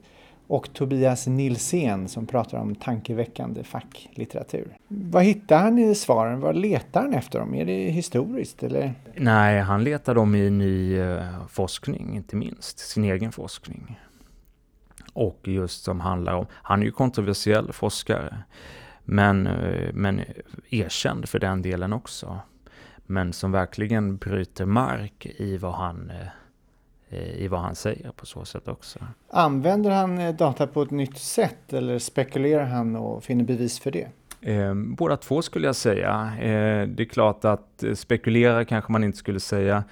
och 0.48 0.72
Tobias 0.72 1.26
Nilsén 1.26 2.08
som 2.08 2.26
pratar 2.26 2.58
om 2.58 2.74
tankeväckande 2.74 3.64
facklitteratur. 3.64 4.76
Vad 4.88 5.24
hittar 5.24 5.58
han 5.58 5.78
i 5.78 5.94
svaren? 5.94 6.40
Vad 6.40 6.56
letar 6.56 7.02
han 7.02 7.14
efter 7.14 7.38
dem? 7.38 7.54
Är 7.54 7.64
det 7.64 7.90
historiskt 7.90 8.62
eller? 8.62 8.94
Nej, 9.14 9.60
han 9.60 9.84
letar 9.84 10.14
dem 10.14 10.34
i 10.34 10.50
ny 10.50 10.98
uh, 11.00 11.46
forskning, 11.48 12.16
inte 12.16 12.36
minst 12.36 12.78
sin 12.78 13.04
egen 13.04 13.32
forskning. 13.32 14.00
Och 15.12 15.40
just 15.42 15.84
som 15.84 16.00
handlar 16.00 16.34
om, 16.34 16.46
han 16.52 16.80
är 16.80 16.84
ju 16.84 16.92
kontroversiell 16.92 17.72
forskare. 17.72 18.42
Men, 19.10 19.46
eh, 19.46 19.90
men 19.92 20.20
erkänd 20.70 21.28
för 21.28 21.38
den 21.38 21.62
delen 21.62 21.92
också. 21.92 22.40
Men 23.06 23.32
som 23.32 23.52
verkligen 23.52 24.16
bryter 24.16 24.66
mark 24.66 25.26
i 25.26 25.56
vad 25.56 25.74
han 25.74 26.12
eh, 27.10 27.42
i 27.42 27.48
vad 27.48 27.60
han 27.60 27.74
säger 27.74 28.10
på 28.10 28.26
så 28.26 28.44
sätt 28.44 28.68
också. 28.68 28.98
Använder 29.30 29.90
han 29.90 30.18
eh, 30.18 30.34
data 30.34 30.66
på 30.66 30.82
ett 30.82 30.90
nytt 30.90 31.18
sätt 31.18 31.72
eller 31.72 31.98
spekulerar 31.98 32.64
han 32.64 32.96
och 32.96 33.24
finner 33.24 33.44
bevis 33.44 33.80
för 33.80 33.90
det? 33.90 34.08
båda 34.74 35.16
två 35.16 35.42
skulle 35.42 35.66
jag 35.66 35.76
säga. 35.76 36.32
det 36.86 37.02
är 37.02 37.04
klart 37.04 37.44
att 37.44 37.84
spekulera 37.94 38.64
kanske 38.64 38.92
man 38.92 39.04
inte 39.04 39.18
skulle 39.18 39.40
säga 39.40 39.84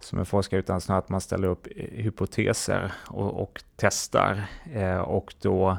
som 0.00 0.18
en 0.18 0.26
forskare 0.26 0.60
utan 0.60 0.80
snarare 0.80 0.98
att 0.98 1.08
man 1.08 1.20
ställer 1.20 1.48
upp 1.48 1.68
hypoteser 1.76 2.92
och, 3.06 3.42
och 3.42 3.62
testar 3.76 4.44
och 5.06 5.34
då 5.40 5.78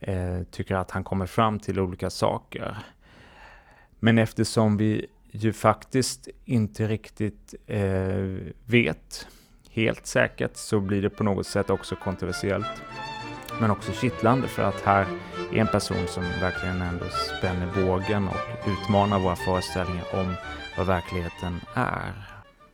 eh, 0.00 0.42
tycker 0.50 0.74
att 0.74 0.90
han 0.90 1.04
kommer 1.04 1.26
fram 1.26 1.58
till 1.58 1.80
olika 1.80 2.10
saker. 2.10 2.76
Men 3.98 4.18
eftersom 4.18 4.76
vi 4.76 5.06
ju 5.30 5.52
faktiskt 5.52 6.28
inte 6.44 6.88
riktigt 6.88 7.54
eh, 7.66 8.36
vet 8.66 9.26
helt 9.70 10.06
säkert 10.06 10.56
så 10.56 10.80
blir 10.80 11.02
det 11.02 11.10
på 11.10 11.24
något 11.24 11.46
sätt 11.46 11.70
också 11.70 11.96
kontroversiellt. 11.96 12.82
Men 13.60 13.70
också 13.70 13.92
kittlande 13.92 14.48
för 14.48 14.62
att 14.62 14.80
här 14.80 15.06
är 15.52 15.58
en 15.58 15.66
person 15.66 16.06
som 16.06 16.22
verkligen 16.22 16.82
ändå 16.82 17.04
spänner 17.38 17.86
bågen 17.86 18.28
och 18.28 18.68
utmanar 18.68 19.18
våra 19.18 19.36
föreställningar 19.36 20.04
om 20.12 20.34
vad 20.76 20.86
verkligheten 20.86 21.60
är. 21.74 22.12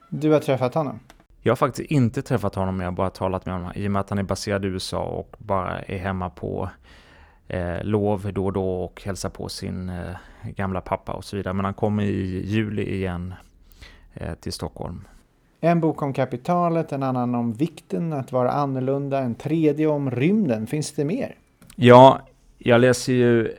Du 0.09 0.33
har 0.33 0.41
träffat 0.41 0.75
honom? 0.75 1.01
Jag 1.41 1.51
har 1.51 1.57
faktiskt 1.57 1.91
inte 1.91 2.23
träffat 2.23 2.55
honom, 2.55 2.81
jag 2.81 2.87
har 2.87 2.93
bara 2.93 3.11
talat 3.11 3.47
med 3.47 3.55
honom 3.55 3.73
i 3.75 3.87
och 3.87 3.91
med 3.91 4.01
att 4.01 4.11
han 4.11 4.19
är 4.19 4.23
baserad 4.23 4.65
i 4.65 4.69
USA 4.69 5.03
och 5.03 5.37
bara 5.39 5.81
är 5.81 5.99
hemma 5.99 6.31
på 6.31 6.71
eh, 7.49 7.83
lov 7.83 8.33
då 8.33 8.47
och 8.47 8.53
då 8.53 8.85
och 8.85 9.03
hälsar 9.05 9.29
på 9.29 9.49
sin 9.49 9.89
eh, 9.89 10.17
gamla 10.57 10.81
pappa 10.81 11.13
och 11.13 11.25
så 11.25 11.37
vidare. 11.37 11.55
Men 11.55 11.65
han 11.65 11.75
kommer 11.75 12.03
i 12.03 12.47
juli 12.47 12.95
igen 12.95 13.35
eh, 14.15 14.35
till 14.35 14.53
Stockholm. 14.53 15.09
En 15.61 15.81
bok 15.81 16.03
om 16.03 16.13
kapitalet, 16.13 16.93
en 16.93 17.03
annan 17.03 17.35
om 17.35 17.53
vikten 17.53 18.13
att 18.13 18.33
vara 18.33 18.51
annorlunda, 18.51 19.19
en 19.21 19.35
tredje 19.35 19.87
om 19.87 20.11
rymden. 20.11 20.67
Finns 20.67 20.93
det 20.93 21.05
mer? 21.05 21.35
Ja, 21.77 22.21
jag 22.59 22.81
läser 22.81 23.13
ju 23.13 23.53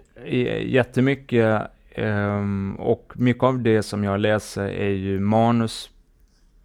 jättemycket 0.66 1.62
um, 1.98 2.76
och 2.76 3.14
mycket 3.16 3.44
av 3.44 3.60
det 3.60 3.84
som 3.84 4.04
jag 4.04 4.20
läser 4.20 4.68
är 4.68 4.90
ju 4.90 5.20
manus, 5.20 5.90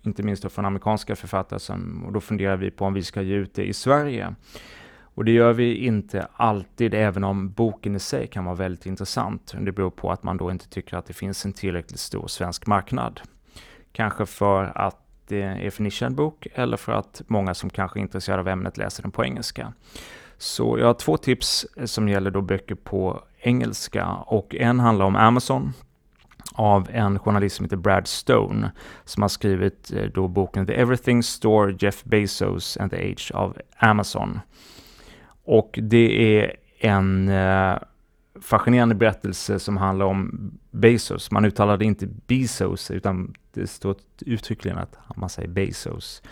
inte 0.03 0.23
minst 0.23 0.43
då 0.43 0.49
från 0.49 0.65
amerikanska 0.65 1.17
författare, 1.17 1.61
som, 1.61 2.05
och 2.07 2.13
då 2.13 2.21
funderar 2.21 2.57
vi 2.57 2.71
på 2.71 2.85
om 2.85 2.95
vi 2.95 3.03
ska 3.03 3.23
ge 3.23 3.35
ut 3.35 3.55
det 3.55 3.65
i 3.65 3.73
Sverige. 3.73 4.35
Och 5.15 5.25
det 5.25 5.33
gör 5.33 5.53
vi 5.53 5.75
inte 5.75 6.27
alltid, 6.37 6.95
även 6.95 7.25
om 7.25 7.51
boken 7.51 7.97
i 7.97 7.99
sig 7.99 8.27
kan 8.27 8.45
vara 8.45 8.55
väldigt 8.55 8.87
intressant. 8.87 9.55
Det 9.61 9.73
beror 9.73 9.91
på 9.91 10.11
att 10.13 10.23
man 10.23 10.37
då 10.37 10.51
inte 10.51 10.69
tycker 10.69 10.97
att 10.97 11.07
det 11.07 11.13
finns 11.13 11.45
en 11.45 11.53
tillräckligt 11.53 12.01
stor 12.01 12.27
svensk 12.27 12.67
marknad. 12.67 13.21
Kanske 13.93 14.27
för 14.27 14.65
att 14.79 14.99
det 15.29 15.43
är 15.43 15.71
för 15.71 15.83
nischad 15.83 16.15
bok 16.15 16.47
eller 16.55 16.77
för 16.77 16.93
att 16.93 17.23
många 17.27 17.55
som 17.55 17.71
kanske 17.71 17.99
är 17.99 18.01
intresserade 18.01 18.41
av 18.41 18.49
ämnet 18.49 18.77
läser 18.77 19.03
den 19.03 19.13
på 19.13 19.25
engelska. 19.25 19.73
Så 20.39 20.79
jag 20.79 20.87
har 20.87 20.95
två 20.95 21.17
tips 21.17 21.67
eh, 21.77 21.85
som 21.85 22.09
gäller 22.09 22.31
då 22.31 22.41
böcker 22.41 22.75
på 22.75 23.23
engelska 23.39 24.07
och 24.07 24.55
en 24.55 24.81
handlar 24.81 25.07
om 25.07 25.17
Amazon 25.17 25.73
av 26.53 26.89
en 26.93 27.19
journalist 27.19 27.57
som 27.57 27.65
heter 27.65 27.77
Brad 27.77 28.07
Stone 28.07 28.73
som 29.05 29.23
har 29.23 29.29
skrivit 29.29 29.93
eh, 29.93 30.05
då 30.05 30.29
boken 30.29 30.67
The 30.67 30.75
Everything 30.75 31.23
Store 31.23 31.77
Jeff 31.79 32.05
Bezos 32.05 32.77
and 32.77 32.91
the 32.91 33.13
Age 33.13 33.33
of 33.35 33.57
Amazon. 33.77 34.41
Och 35.45 35.79
det 35.83 36.39
är 36.39 36.57
en 36.79 37.29
eh, 37.29 37.79
fascinerande 38.41 38.95
berättelse 38.95 39.59
som 39.59 39.77
handlar 39.77 40.07
om 40.07 40.51
Bezos. 40.71 41.31
Man 41.31 41.45
uttalar 41.45 41.77
det 41.77 41.85
inte 41.85 42.07
Bezos, 42.07 42.91
utan 42.91 43.35
det 43.53 43.67
står 43.67 43.97
uttryckligen 44.27 44.79
att 44.79 45.17
man 45.17 45.29
säger 45.29 45.49
Bezos. 45.49 46.23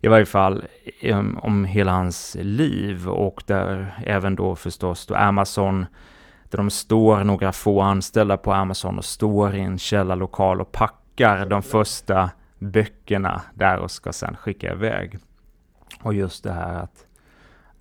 I 0.00 0.08
varje 0.08 0.26
fall 0.26 0.64
um, 1.02 1.38
om 1.42 1.64
hela 1.64 1.92
hans 1.92 2.36
liv 2.40 3.08
och 3.08 3.42
där 3.46 4.02
även 4.06 4.36
då 4.36 4.56
förstås 4.56 5.06
då 5.06 5.14
Amazon, 5.14 5.86
där 6.50 6.58
de 6.58 6.70
står 6.70 7.24
några 7.24 7.52
få 7.52 7.80
anställda 7.80 8.36
på 8.36 8.52
Amazon 8.52 8.98
och 8.98 9.04
står 9.04 9.54
i 9.54 9.60
en 9.60 9.78
källarlokal 9.78 10.60
och 10.60 10.72
packar 10.72 11.46
de 11.46 11.62
första 11.62 12.30
böckerna 12.58 13.42
där 13.54 13.78
och 13.78 13.90
ska 13.90 14.12
sedan 14.12 14.36
skicka 14.36 14.72
iväg. 14.72 15.18
Och 16.02 16.14
just 16.14 16.44
det 16.44 16.52
här 16.52 16.74
att 16.74 17.06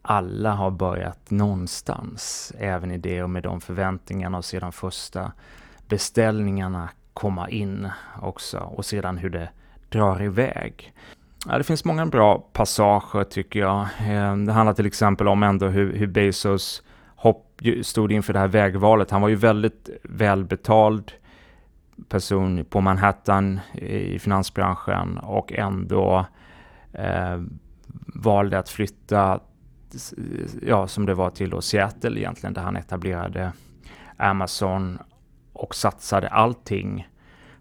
alla 0.06 0.52
har 0.52 0.72
börjat 0.72 1.32
någonstans, 1.32 2.54
även 2.60 2.92
i 2.92 2.98
det 2.98 3.24
och 3.24 3.30
med 3.30 3.44
de 3.44 3.62
förväntningarna 3.62 4.38
och 4.38 4.46
sedan 4.46 4.72
första 4.72 5.32
beställningarna 5.88 6.90
komma 7.14 7.50
in 7.50 7.90
också 8.22 8.60
och 8.60 8.86
sedan 8.86 9.18
hur 9.18 9.30
det 9.30 9.50
drar 9.90 10.24
iväg. 10.24 10.94
Ja, 11.48 11.58
det 11.58 11.64
finns 11.64 11.86
många 11.86 12.06
bra 12.06 12.38
passager 12.38 13.24
tycker 13.24 13.60
jag. 13.60 13.88
Ehm, 14.00 14.46
det 14.46 14.54
handlar 14.54 14.74
till 14.74 14.86
exempel 14.86 15.28
om 15.28 15.44
ändå 15.44 15.68
hur, 15.68 15.96
hur 15.96 16.08
Bezos 16.08 16.84
hopp, 17.16 17.62
stod 17.82 18.12
inför 18.12 18.34
det 18.34 18.40
här 18.40 18.48
vägvalet. 18.48 19.12
Han 19.12 19.22
var 19.22 19.30
ju 19.30 19.36
väldigt 19.36 19.90
välbetald 20.04 21.12
person 22.10 22.66
på 22.70 22.82
Manhattan 22.82 23.60
i 23.74 24.20
finansbranschen 24.20 25.18
och 25.18 25.54
ändå 25.54 26.26
eh, 26.94 27.42
valde 28.16 28.60
att 28.60 28.70
flytta 28.70 29.40
ja, 30.62 30.88
som 30.88 31.06
det 31.06 31.14
var 31.14 31.30
till 31.30 31.50
då 31.50 31.62
Seattle 31.62 32.20
egentligen, 32.20 32.54
där 32.54 32.62
han 32.62 32.76
etablerade 32.76 33.52
Amazon 34.18 34.98
och 35.54 35.76
satsade 35.76 36.28
allting 36.28 37.08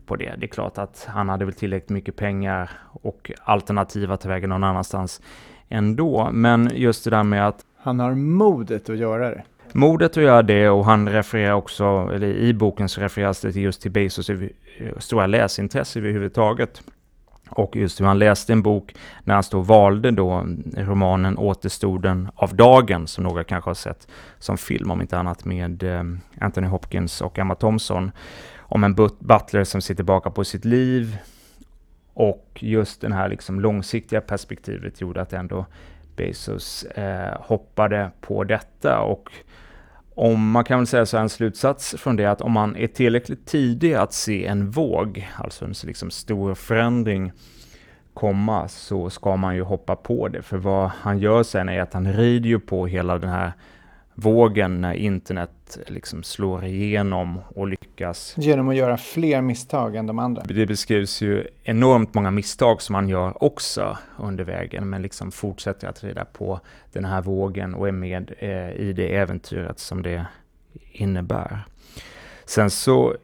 på 0.07 0.17
det. 0.17 0.35
Det 0.39 0.47
är 0.47 0.49
klart 0.49 0.79
att 0.79 1.09
han 1.11 1.29
hade 1.29 1.45
väl 1.45 1.55
tillräckligt 1.55 1.91
mycket 1.91 2.17
pengar 2.17 2.71
och 3.03 3.33
alternativa 3.45 4.17
till 4.17 4.29
vägen 4.29 4.51
någon 4.51 4.65
annanstans 4.65 5.23
ändå. 5.69 6.31
Men 6.33 6.71
just 6.75 7.05
det 7.05 7.11
där 7.11 7.23
med 7.23 7.49
att... 7.49 7.65
Han 7.77 8.01
har 8.01 8.15
modet 8.15 8.91
att 8.91 8.97
göra 8.97 9.31
det. 9.31 9.43
Modet 9.73 10.17
att 10.17 10.23
göra 10.23 10.43
det 10.43 10.69
och 10.69 10.85
han 10.85 11.09
refererar 11.09 11.53
också, 11.53 12.11
eller 12.15 12.27
i 12.27 12.55
boken 12.55 12.89
så 12.89 13.01
refereras 13.01 13.41
det 13.41 13.51
just 13.51 13.83
till 13.83 13.91
Bezos 13.91 14.31
stora 14.99 15.27
läsintresse 15.27 15.99
överhuvudtaget. 15.99 16.83
Och 17.53 17.77
just 17.77 18.01
hur 18.01 18.07
han 18.07 18.19
läste 18.19 18.53
en 18.53 18.63
bok 18.63 18.95
när 19.25 19.35
han 19.35 19.43
stod 19.43 19.67
valde 19.67 20.11
då 20.11 20.47
romanen 20.77 21.39
Återstoden 21.39 22.29
av 22.35 22.57
dagen, 22.57 23.07
som 23.07 23.25
några 23.25 23.45
kanske 23.45 23.71
har 23.71 23.75
sett 23.75 24.09
som 24.39 24.59
film, 24.59 24.91
om 24.91 25.01
inte 25.01 25.19
annat 25.19 25.45
med 25.45 25.83
eh, 25.83 26.03
Anthony 26.41 26.67
Hopkins 26.67 27.21
och 27.21 27.39
Emma 27.39 27.55
Thompson, 27.55 28.13
om 28.59 28.85
en 28.85 28.95
butler 29.19 29.65
som 29.65 29.81
ser 29.81 29.95
tillbaka 29.95 30.31
på 30.31 30.45
sitt 30.45 30.65
liv. 30.65 31.19
Och 32.15 32.59
just 32.61 33.01
det 33.01 33.15
här 33.15 33.29
liksom 33.29 33.61
långsiktiga 33.61 34.21
perspektivet 34.21 35.01
gjorde 35.01 35.23
att 35.23 35.33
ändå 35.33 35.67
Bezos 36.17 36.85
eh, 36.85 37.41
hoppade 37.41 38.11
på 38.21 38.45
detta. 38.45 39.01
Och 39.01 39.31
om 40.15 40.51
man 40.51 40.65
kan 40.65 40.79
väl 40.79 40.87
säga 40.87 41.07
så 41.07 41.17
här, 41.17 41.23
en 41.23 41.29
slutsats 41.29 41.95
från 41.99 42.17
det 42.17 42.27
att 42.27 42.41
om 42.41 42.53
man 42.53 42.77
är 42.77 42.87
tillräckligt 42.87 43.47
tidig 43.47 43.95
att 43.95 44.13
se 44.13 44.47
en 44.47 44.71
våg, 44.71 45.29
alltså 45.37 45.65
en 45.65 45.75
liksom 45.85 46.11
stor 46.11 46.55
förändring 46.55 47.33
komma, 48.15 48.69
så 48.69 49.11
ska 49.11 49.37
man 49.37 49.55
ju 49.55 49.63
hoppa 49.63 49.97
på 49.97 50.29
det. 50.29 50.43
För 50.43 50.57
vad 50.57 50.91
han 51.01 51.19
gör 51.19 51.43
sen 51.43 51.69
är 51.69 51.81
att 51.81 51.95
han 51.95 52.13
rider 52.13 52.49
ju 52.49 52.61
på 52.61 52.87
hela 52.87 53.19
den 53.19 53.31
här 53.31 53.53
vågen 54.15 54.81
när 54.81 54.95
internet 54.95 55.79
liksom 55.87 56.23
slår 56.23 56.65
igenom 56.65 57.41
och 57.55 57.69
lyckas. 57.69 58.35
Genom 58.39 58.69
att 58.69 58.77
göra 58.77 58.97
fler 58.97 59.41
misstag 59.41 59.97
än 59.97 60.07
de 60.07 60.19
andra? 60.19 60.43
Det 60.43 60.67
beskrivs 60.67 61.21
ju 61.21 61.47
enormt 61.63 62.15
många 62.15 62.31
misstag 62.31 62.83
som 62.83 62.95
han 62.95 63.09
gör 63.09 63.45
också 63.45 63.99
under 64.19 64.45
vägen, 64.45 64.91
men 64.91 65.03
liksom 65.03 65.33
fortsätter 65.33 65.89
att 65.89 66.05
rida 66.05 66.25
på 66.25 66.61
den 66.93 67.05
här 67.05 67.23
vågen 67.23 67.75
och 67.75 67.89
är 67.89 67.93
med 67.93 68.33
eh, 68.39 68.71
i 68.71 68.93
det 68.97 69.17
äventyret 69.17 69.79
som 69.79 70.03
det 70.03 70.27
innebär. 70.93 71.65
Sen 72.45 72.71
så 72.71 73.17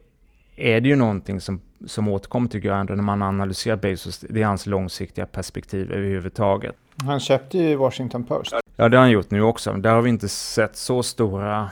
är 0.55 0.81
det 0.81 0.89
ju 0.89 0.95
någonting 0.95 1.41
som, 1.41 1.61
som 1.85 2.07
återkommer 2.07 2.49
tycker 2.49 2.67
jag 2.67 2.79
ändå 2.79 2.93
när 2.93 3.03
man 3.03 3.21
analyserar 3.21 3.75
Bezos, 3.75 4.19
det 4.19 4.41
är 4.41 4.45
hans 4.45 4.65
långsiktiga 4.65 5.25
perspektiv 5.25 5.91
överhuvudtaget. 5.91 6.75
Han 7.05 7.19
köpte 7.19 7.57
ju 7.57 7.75
Washington 7.75 8.23
Post. 8.23 8.53
Ja, 8.81 8.89
det 8.89 8.97
har 8.97 9.03
han 9.03 9.11
gjort 9.11 9.31
nu 9.31 9.41
också. 9.41 9.73
Där 9.73 9.93
har 9.93 10.01
vi 10.01 10.09
inte 10.09 10.29
sett 10.29 10.75
så 10.75 11.03
stora 11.03 11.69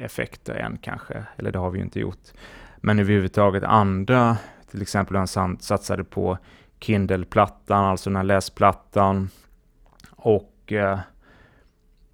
effekter 0.00 0.54
än 0.54 0.78
kanske, 0.78 1.24
eller 1.36 1.50
det 1.50 1.58
har 1.58 1.70
vi 1.70 1.78
ju 1.78 1.84
inte 1.84 2.00
gjort. 2.00 2.32
Men 2.76 2.98
överhuvudtaget 2.98 3.64
andra, 3.64 4.36
till 4.70 4.82
exempel 4.82 5.16
han 5.16 5.58
satsade 5.60 6.04
på 6.04 6.38
Kindle-plattan, 6.80 7.84
alltså 7.84 8.10
den 8.10 8.16
här 8.16 8.24
läsplattan. 8.24 9.30
Och 10.10 10.72
eh, 10.72 10.98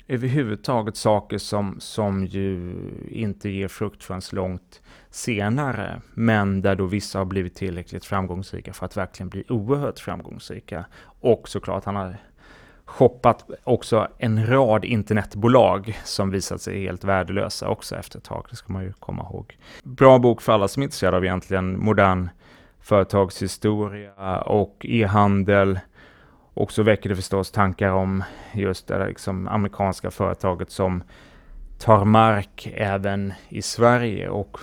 överhuvudtaget 0.08 0.96
saker 0.96 1.38
som, 1.38 1.76
som 1.80 2.26
ju 2.26 2.74
inte 3.08 3.50
ger 3.50 3.68
frukt 3.68 4.04
förrän 4.04 4.22
långt 4.32 4.82
senare, 5.10 6.00
men 6.14 6.62
där 6.62 6.76
då 6.76 6.86
vissa 6.86 7.18
har 7.18 7.24
blivit 7.24 7.54
tillräckligt 7.54 8.04
framgångsrika 8.04 8.72
för 8.72 8.86
att 8.86 8.96
verkligen 8.96 9.28
bli 9.28 9.44
oerhört 9.48 9.98
framgångsrika. 9.98 10.84
Och 11.20 11.48
såklart, 11.48 11.84
han 11.84 11.96
har 11.96 12.16
shoppat 12.92 13.44
också 13.64 14.08
en 14.18 14.46
rad 14.46 14.84
internetbolag 14.84 15.98
som 16.04 16.30
visat 16.30 16.60
sig 16.60 16.82
helt 16.82 17.04
värdelösa 17.04 17.68
också 17.68 17.96
efter 17.96 18.18
ett 18.18 18.24
tag, 18.24 18.46
det 18.50 18.56
ska 18.56 18.72
man 18.72 18.82
ju 18.82 18.92
komma 18.92 19.22
ihåg. 19.22 19.58
Bra 19.82 20.18
bok 20.18 20.42
för 20.42 20.52
alla 20.52 20.68
som 20.68 20.82
är 20.82 20.84
intresserade 20.84 21.16
av 21.16 21.24
egentligen 21.24 21.84
modern 21.84 22.28
företagshistoria 22.80 24.40
och 24.40 24.86
e-handel. 24.88 25.80
Och 26.54 26.72
så 26.72 26.82
väcker 26.82 27.08
det 27.08 27.16
förstås 27.16 27.50
tankar 27.50 27.90
om 27.90 28.24
just 28.52 28.88
det 28.88 29.06
liksom 29.06 29.48
amerikanska 29.48 30.10
företaget 30.10 30.70
som 30.70 31.02
tar 31.78 32.04
mark 32.04 32.72
även 32.74 33.32
i 33.48 33.62
Sverige 33.62 34.28
och 34.28 34.58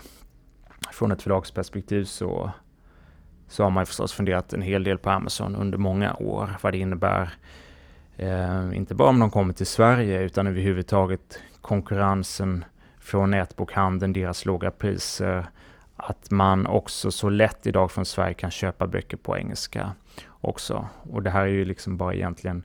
från 0.92 1.12
ett 1.12 1.22
förlagsperspektiv 1.22 2.04
så, 2.04 2.52
så 3.48 3.64
har 3.64 3.70
man 3.70 3.86
förstås 3.86 4.14
funderat 4.14 4.54
en 4.54 4.62
hel 4.62 4.84
del 4.84 4.98
på 4.98 5.10
Amazon 5.10 5.56
under 5.56 5.78
många 5.78 6.14
år, 6.14 6.58
vad 6.62 6.74
det 6.74 6.78
innebär 6.78 7.34
Eh, 8.20 8.78
inte 8.78 8.96
bara 8.96 9.10
om 9.10 9.20
de 9.20 9.32
kommer 9.32 9.54
till 9.54 9.66
Sverige 9.66 10.22
utan 10.22 10.48
överhuvudtaget 10.48 11.40
konkurrensen 11.62 12.66
från 13.00 13.32
nätbokhandeln, 13.32 14.14
deras 14.14 14.46
låga 14.46 14.72
priser, 14.72 15.46
att 15.96 16.32
man 16.32 16.68
också 16.68 17.12
så 17.12 17.30
lätt 17.30 17.68
idag 17.68 17.92
från 17.92 18.06
Sverige 18.06 18.34
kan 18.34 18.52
köpa 18.52 18.88
böcker 18.88 19.18
på 19.18 19.38
engelska 19.38 19.92
också. 20.42 20.88
Och 21.02 21.24
det 21.24 21.30
här 21.30 21.42
är 21.42 21.48
ju 21.48 21.66
liksom 21.66 21.98
bara 21.98 22.14
egentligen 22.14 22.64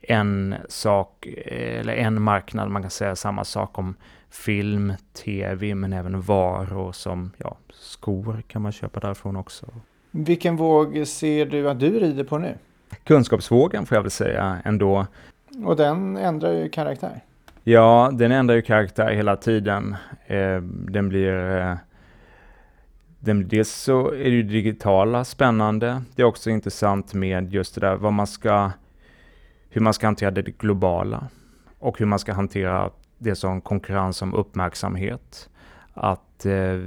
en 0.00 0.54
sak, 0.68 1.26
eller 1.46 1.92
en 1.92 2.22
marknad, 2.22 2.70
man 2.70 2.82
kan 2.82 2.90
säga 2.90 3.16
samma 3.16 3.44
sak 3.44 3.78
om 3.78 3.94
film, 4.30 4.92
tv, 5.24 5.74
men 5.74 5.92
även 5.92 6.20
varor 6.20 6.92
som 6.92 7.32
ja, 7.36 7.56
skor 7.70 8.42
kan 8.46 8.62
man 8.62 8.72
köpa 8.72 9.00
därifrån 9.00 9.36
också. 9.36 9.66
Vilken 10.10 10.56
våg 10.56 11.06
ser 11.06 11.46
du 11.46 11.70
att 11.70 11.80
du 11.80 12.00
rider 12.00 12.24
på 12.24 12.38
nu? 12.38 12.58
Kunskapsvågen 13.04 13.86
får 13.86 13.96
jag 13.96 14.02
väl 14.02 14.10
säga 14.10 14.58
ändå. 14.64 15.06
Och 15.64 15.76
den 15.76 16.16
ändrar 16.16 16.52
ju 16.52 16.68
karaktär. 16.68 17.20
Ja, 17.64 18.10
den 18.12 18.32
ändrar 18.32 18.54
ju 18.56 18.62
karaktär 18.62 19.10
hela 19.10 19.36
tiden. 19.36 19.96
Eh, 20.26 20.60
den 20.62 21.08
blir... 21.08 21.56
Eh, 21.56 21.74
den, 23.18 23.48
dels 23.48 23.70
så 23.70 24.08
är 24.08 24.24
det 24.24 24.30
ju 24.30 24.42
digitala 24.42 25.24
spännande. 25.24 26.02
Det 26.14 26.22
är 26.22 26.26
också 26.26 26.50
intressant 26.50 27.14
med 27.14 27.52
just 27.52 27.74
det 27.74 27.80
där 27.80 27.96
vad 27.96 28.12
man 28.12 28.26
ska... 28.26 28.70
Hur 29.70 29.80
man 29.80 29.94
ska 29.94 30.06
hantera 30.06 30.30
det 30.30 30.58
globala. 30.58 31.28
Och 31.78 31.98
hur 31.98 32.06
man 32.06 32.18
ska 32.18 32.32
hantera 32.32 32.90
det 33.18 33.34
som 33.34 33.60
konkurrens 33.60 34.22
om 34.22 34.34
uppmärksamhet. 34.34 35.48
Att 35.94 36.46
eh, 36.46 36.82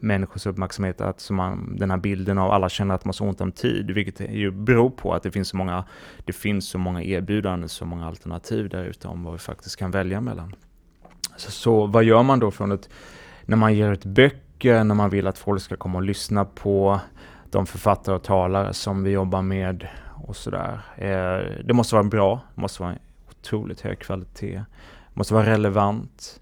människors 0.00 0.46
uppmärksamhet, 0.46 1.00
att 1.00 1.20
som 1.20 1.36
man, 1.36 1.76
den 1.76 1.90
här 1.90 1.98
bilden 1.98 2.38
av 2.38 2.50
alla 2.50 2.68
känner 2.68 2.94
att 2.94 3.04
man 3.04 3.08
har 3.08 3.12
så 3.12 3.24
ont 3.24 3.40
om 3.40 3.52
tid, 3.52 3.90
vilket 3.90 4.20
ju 4.20 4.50
beror 4.50 4.90
på 4.90 5.14
att 5.14 5.22
det 5.22 5.30
finns 5.30 5.48
så 5.48 5.56
många, 5.56 5.84
det 6.24 6.32
finns 6.32 6.68
så 6.68 6.78
många 6.78 7.02
erbjudanden, 7.02 7.68
så 7.68 7.84
många 7.84 8.06
alternativ 8.06 8.68
där 8.68 8.84
ute 8.84 9.08
om 9.08 9.24
vad 9.24 9.32
vi 9.32 9.38
faktiskt 9.38 9.76
kan 9.76 9.90
välja 9.90 10.20
mellan. 10.20 10.54
Så, 11.36 11.50
så 11.50 11.86
vad 11.86 12.04
gör 12.04 12.22
man 12.22 12.38
då 12.38 12.50
från 12.50 12.72
ett, 12.72 12.88
när 13.44 13.56
man 13.56 13.74
ger 13.74 13.92
ut 13.92 14.04
böcker, 14.04 14.84
när 14.84 14.94
man 14.94 15.10
vill 15.10 15.26
att 15.26 15.38
folk 15.38 15.62
ska 15.62 15.76
komma 15.76 15.98
och 15.98 16.04
lyssna 16.04 16.44
på 16.44 17.00
de 17.50 17.66
författare 17.66 18.14
och 18.14 18.22
talare 18.22 18.74
som 18.74 19.04
vi 19.04 19.10
jobbar 19.10 19.42
med 19.42 19.88
och 20.24 20.36
sådär. 20.36 20.80
Eh, 20.96 21.64
det 21.64 21.72
måste 21.72 21.94
vara 21.94 22.04
bra, 22.04 22.40
det 22.54 22.60
måste 22.60 22.82
vara 22.82 22.94
otroligt 23.30 23.80
hög 23.80 23.98
kvalitet, 23.98 24.54
det 24.54 25.14
måste 25.14 25.34
vara 25.34 25.46
relevant. 25.46 26.40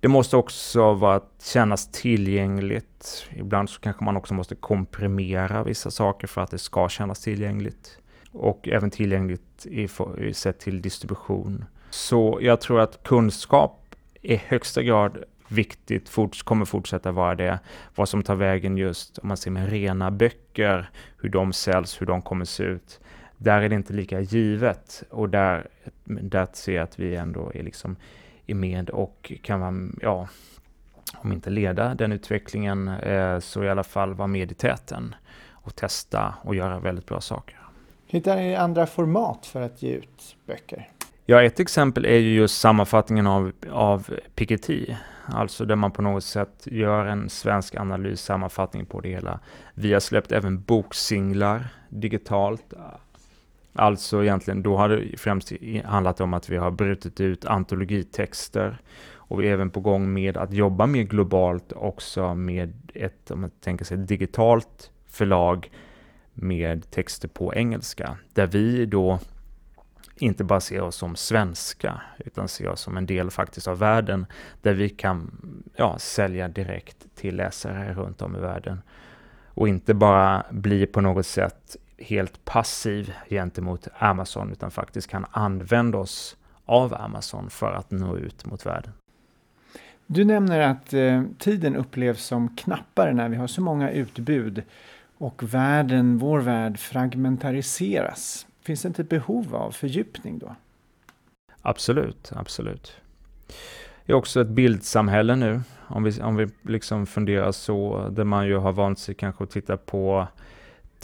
Det 0.00 0.08
måste 0.08 0.36
också 0.36 0.92
vara 0.92 1.20
kännas 1.42 1.90
tillgängligt. 1.90 3.26
Ibland 3.36 3.70
så 3.70 3.80
kanske 3.80 4.04
man 4.04 4.16
också 4.16 4.34
måste 4.34 4.54
komprimera 4.54 5.64
vissa 5.64 5.90
saker 5.90 6.26
för 6.26 6.40
att 6.40 6.50
det 6.50 6.58
ska 6.58 6.88
kännas 6.88 7.20
tillgängligt. 7.20 7.98
Och 8.32 8.68
även 8.68 8.90
tillgängligt 8.90 9.66
i, 9.66 9.88
i 10.18 10.34
sett 10.34 10.58
till 10.58 10.82
distribution. 10.82 11.64
Så 11.90 12.38
jag 12.42 12.60
tror 12.60 12.80
att 12.80 13.02
kunskap 13.02 13.94
i 14.22 14.36
högsta 14.36 14.82
grad 14.82 15.24
viktigt, 15.48 16.08
fort, 16.08 16.42
kommer 16.42 16.64
fortsätta 16.64 17.12
vara 17.12 17.34
det. 17.34 17.58
Vad 17.94 18.08
som 18.08 18.22
tar 18.22 18.34
vägen 18.34 18.76
just, 18.76 19.18
om 19.18 19.28
man 19.28 19.36
ser 19.36 19.50
med 19.50 19.70
rena 19.70 20.10
böcker, 20.10 20.90
hur 21.18 21.28
de 21.28 21.52
säljs, 21.52 22.00
hur 22.00 22.06
de 22.06 22.22
kommer 22.22 22.44
se 22.44 22.62
ut. 22.62 23.00
Där 23.36 23.62
är 23.62 23.68
det 23.68 23.74
inte 23.74 23.92
lika 23.92 24.20
givet 24.20 25.02
och 25.10 25.28
där, 25.28 25.68
där 26.04 26.46
ser 26.52 26.74
jag 26.74 26.82
att 26.82 26.98
vi 26.98 27.16
ändå 27.16 27.52
är 27.54 27.62
liksom 27.62 27.96
är 28.46 28.54
med 28.54 28.90
och 28.90 29.32
kan 29.42 29.60
vara, 29.60 29.74
ja, 30.00 30.28
om 31.14 31.32
inte 31.32 31.50
leda 31.50 31.94
den 31.94 32.12
utvecklingen, 32.12 32.88
eh, 32.88 33.38
så 33.38 33.64
i 33.64 33.68
alla 33.68 33.84
fall 33.84 34.14
vara 34.14 34.28
med 34.28 34.52
i 34.52 34.54
täten 34.54 35.14
och 35.50 35.76
testa 35.76 36.34
och 36.42 36.54
göra 36.54 36.78
väldigt 36.78 37.06
bra 37.06 37.20
saker. 37.20 37.58
Hittar 38.06 38.36
ni 38.36 38.56
andra 38.56 38.86
format 38.86 39.46
för 39.46 39.60
att 39.60 39.82
ge 39.82 39.92
ut 39.92 40.36
böcker? 40.46 40.90
Ja, 41.28 41.42
ett 41.42 41.60
exempel 41.60 42.04
är 42.04 42.18
ju 42.18 42.34
just 42.34 42.60
sammanfattningen 42.60 43.26
av, 43.26 43.52
av 43.70 44.10
Piketty, 44.34 44.94
alltså 45.26 45.64
där 45.64 45.76
man 45.76 45.90
på 45.90 46.02
något 46.02 46.24
sätt 46.24 46.62
gör 46.64 47.06
en 47.06 47.30
svensk 47.30 47.74
analys, 47.76 48.20
sammanfattning 48.20 48.86
på 48.86 49.00
det 49.00 49.08
hela. 49.08 49.40
Vi 49.74 49.92
har 49.92 50.00
släppt 50.00 50.32
även 50.32 50.60
boksinglar 50.60 51.68
digitalt, 51.88 52.74
Alltså 53.76 54.22
egentligen, 54.22 54.62
då 54.62 54.76
har 54.76 54.88
det 54.88 55.20
främst 55.20 55.52
handlat 55.84 56.20
om 56.20 56.34
att 56.34 56.48
vi 56.48 56.56
har 56.56 56.70
brutit 56.70 57.20
ut 57.20 57.44
antologitexter 57.44 58.80
och 59.14 59.42
vi 59.42 59.48
är 59.48 59.52
även 59.52 59.70
på 59.70 59.80
gång 59.80 60.12
med 60.12 60.36
att 60.36 60.52
jobba 60.52 60.86
mer 60.86 61.02
globalt 61.02 61.72
också 61.72 62.34
med 62.34 62.90
ett, 62.94 63.30
om 63.30 63.40
man 63.40 63.50
tänker 63.50 63.84
sig, 63.84 63.96
digitalt 63.96 64.90
förlag 65.06 65.70
med 66.34 66.90
texter 66.90 67.28
på 67.28 67.54
engelska, 67.54 68.16
där 68.32 68.46
vi 68.46 68.86
då 68.86 69.18
inte 70.18 70.44
bara 70.44 70.60
ser 70.60 70.82
oss 70.82 70.96
som 70.96 71.16
svenska, 71.16 72.00
utan 72.18 72.48
ser 72.48 72.68
oss 72.68 72.80
som 72.80 72.96
en 72.96 73.06
del 73.06 73.30
faktiskt 73.30 73.68
av 73.68 73.78
världen, 73.78 74.26
där 74.62 74.74
vi 74.74 74.88
kan 74.88 75.30
ja, 75.76 75.98
sälja 75.98 76.48
direkt 76.48 77.06
till 77.14 77.36
läsare 77.36 77.94
runt 77.94 78.22
om 78.22 78.36
i 78.36 78.38
världen. 78.38 78.82
Och 79.46 79.68
inte 79.68 79.94
bara 79.94 80.46
bli 80.50 80.86
på 80.86 81.00
något 81.00 81.26
sätt 81.26 81.76
helt 81.98 82.44
passiv 82.44 83.12
gentemot 83.30 83.88
Amazon 83.98 84.52
utan 84.52 84.70
faktiskt 84.70 85.10
kan 85.10 85.26
använda 85.30 85.98
oss 85.98 86.36
av 86.64 86.94
Amazon 86.94 87.50
för 87.50 87.72
att 87.72 87.90
nå 87.90 88.16
ut 88.16 88.46
mot 88.46 88.66
världen. 88.66 88.92
Du 90.06 90.24
nämner 90.24 90.60
att 90.60 90.92
eh, 90.92 91.22
tiden 91.38 91.76
upplevs 91.76 92.24
som 92.24 92.56
knappare 92.56 93.12
när 93.12 93.28
vi 93.28 93.36
har 93.36 93.46
så 93.46 93.60
många 93.60 93.90
utbud 93.90 94.62
och 95.18 95.42
världen, 95.42 96.18
vår 96.18 96.40
värld 96.40 96.78
fragmentariseras. 96.78 98.46
Finns 98.62 98.82
det 98.82 98.88
inte 98.88 99.02
ett 99.02 99.08
behov 99.08 99.54
av 99.54 99.70
fördjupning 99.70 100.38
då? 100.38 100.56
Absolut, 101.62 102.32
absolut. 102.36 102.96
Det 104.06 104.12
är 104.12 104.16
också 104.16 104.40
ett 104.40 104.48
bildsamhälle 104.48 105.36
nu, 105.36 105.60
om 105.88 106.02
vi, 106.02 106.22
om 106.22 106.36
vi 106.36 106.48
liksom 106.62 107.06
funderar 107.06 107.52
så, 107.52 108.08
där 108.08 108.24
man 108.24 108.46
ju 108.46 108.56
har 108.56 108.72
vant 108.72 108.98
sig 108.98 109.14
kanske 109.14 109.44
att 109.44 109.50
titta 109.50 109.76
på 109.76 110.26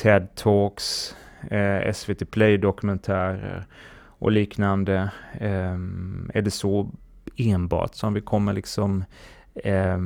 TED 0.02 0.34
Talks, 0.34 1.16
eh, 1.50 1.92
SVT 1.92 2.30
Play-dokumentärer 2.30 3.64
och 3.94 4.32
liknande. 4.32 5.10
Eh, 5.40 5.76
är 6.34 6.42
det 6.42 6.50
så 6.50 6.90
enbart 7.36 7.94
som 7.94 8.14
vi 8.14 8.20
kommer 8.20 8.52
liksom 8.52 9.04
eh, 9.54 9.98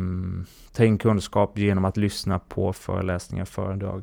ta 0.72 0.84
in 0.84 0.98
kunskap 0.98 1.58
genom 1.58 1.84
att 1.84 1.96
lyssna 1.96 2.38
på 2.38 2.72
föreläsningar, 2.72 3.44
föredrag? 3.44 4.02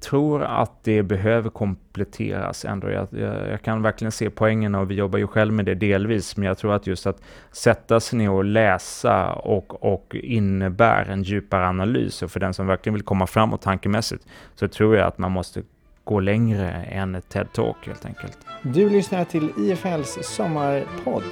Tror 0.00 0.42
att 0.42 0.84
det 0.84 1.02
behöver 1.02 1.50
kompletteras 1.50 2.64
ändå. 2.64 2.90
Jag, 2.90 3.08
jag, 3.10 3.48
jag, 3.48 3.62
kan 3.62 3.82
verkligen 3.82 4.12
se 4.12 4.30
poängen 4.30 4.74
och 4.74 4.90
vi 4.90 4.94
jobbar 4.94 5.18
ju 5.18 5.26
själv 5.26 5.52
med 5.52 5.64
det 5.64 5.74
delvis, 5.74 6.36
men 6.36 6.46
jag 6.46 6.58
tror 6.58 6.74
att 6.74 6.86
just 6.86 7.06
att 7.06 7.22
sätta 7.52 8.00
sig 8.00 8.18
ner 8.18 8.30
och 8.30 8.44
läsa 8.44 9.32
och, 9.32 9.92
och 9.92 10.14
innebär 10.14 11.04
en 11.10 11.22
djupare 11.22 11.66
analys 11.68 12.22
och 12.22 12.30
för 12.30 12.40
den 12.40 12.54
som 12.54 12.66
verkligen 12.66 12.94
vill 12.94 13.02
komma 13.02 13.26
framåt 13.26 13.62
tankemässigt 13.62 14.26
så 14.54 14.68
tror 14.68 14.96
jag 14.96 15.06
att 15.06 15.18
man 15.18 15.32
måste 15.32 15.62
gå 16.04 16.20
längre 16.20 16.70
än 16.70 17.14
ett 17.14 17.28
TED-talk 17.34 17.86
helt 17.86 18.06
enkelt. 18.06 18.38
Du 18.62 18.88
lyssnar 18.88 19.24
till 19.24 19.50
IFLs 19.58 20.18
sommarpodd 20.22 21.24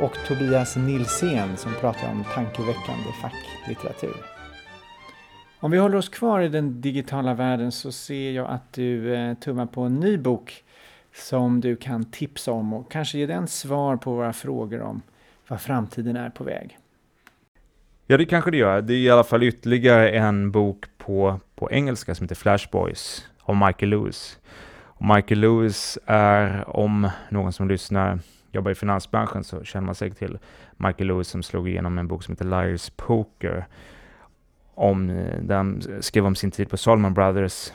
och 0.00 0.12
Tobias 0.28 0.76
Nilsén 0.76 1.56
som 1.56 1.72
pratar 1.80 2.10
om 2.10 2.24
tankeväckande 2.34 3.12
facklitteratur. 3.22 4.37
Om 5.60 5.70
vi 5.70 5.78
håller 5.78 5.98
oss 5.98 6.08
kvar 6.08 6.40
i 6.40 6.48
den 6.48 6.80
digitala 6.80 7.34
världen 7.34 7.72
så 7.72 7.92
ser 7.92 8.30
jag 8.30 8.50
att 8.50 8.72
du 8.72 9.14
eh, 9.14 9.34
tummar 9.34 9.66
på 9.66 9.82
en 9.82 10.00
ny 10.00 10.18
bok 10.18 10.64
som 11.14 11.60
du 11.60 11.76
kan 11.76 12.04
tipsa 12.04 12.52
om 12.52 12.72
och 12.72 12.90
kanske 12.90 13.18
ge 13.18 13.26
den 13.26 13.48
svar 13.48 13.96
på 13.96 14.14
våra 14.14 14.32
frågor 14.32 14.80
om 14.80 15.02
vad 15.48 15.60
framtiden 15.60 16.16
är 16.16 16.30
på 16.30 16.44
väg. 16.44 16.78
Ja, 18.06 18.16
det 18.16 18.24
kanske 18.24 18.50
det 18.50 18.56
gör. 18.56 18.82
Det 18.82 18.94
är 18.94 18.98
i 18.98 19.10
alla 19.10 19.24
fall 19.24 19.42
ytterligare 19.42 20.10
en 20.10 20.50
bok 20.50 20.84
på, 20.98 21.40
på 21.54 21.70
engelska 21.70 22.14
som 22.14 22.24
heter 22.24 22.36
Flash 22.36 22.70
Boys 22.72 23.26
av 23.40 23.56
Michael 23.56 23.90
Lewis. 23.90 24.38
Och 24.70 25.06
Michael 25.06 25.40
Lewis 25.40 25.98
är, 26.06 26.70
om 26.76 27.10
någon 27.28 27.52
som 27.52 27.68
lyssnar 27.68 28.18
jobbar 28.52 28.70
i 28.70 28.74
finansbranschen 28.74 29.44
så 29.44 29.64
känner 29.64 29.86
man 29.86 29.94
säkert 29.94 30.18
till 30.18 30.38
Michael 30.76 31.08
Lewis 31.08 31.28
som 31.28 31.42
slog 31.42 31.68
igenom 31.68 31.98
en 31.98 32.08
bok 32.08 32.22
som 32.22 32.32
heter 32.32 32.44
Liars 32.44 32.90
Poker 32.96 33.66
om, 34.78 35.10
eh, 35.10 35.42
där 35.42 35.56
han 35.56 35.82
skrev 36.00 36.26
om 36.26 36.34
sin 36.34 36.50
tid 36.50 36.70
på 36.70 36.76
Solomon 36.76 37.14
Brothers 37.14 37.72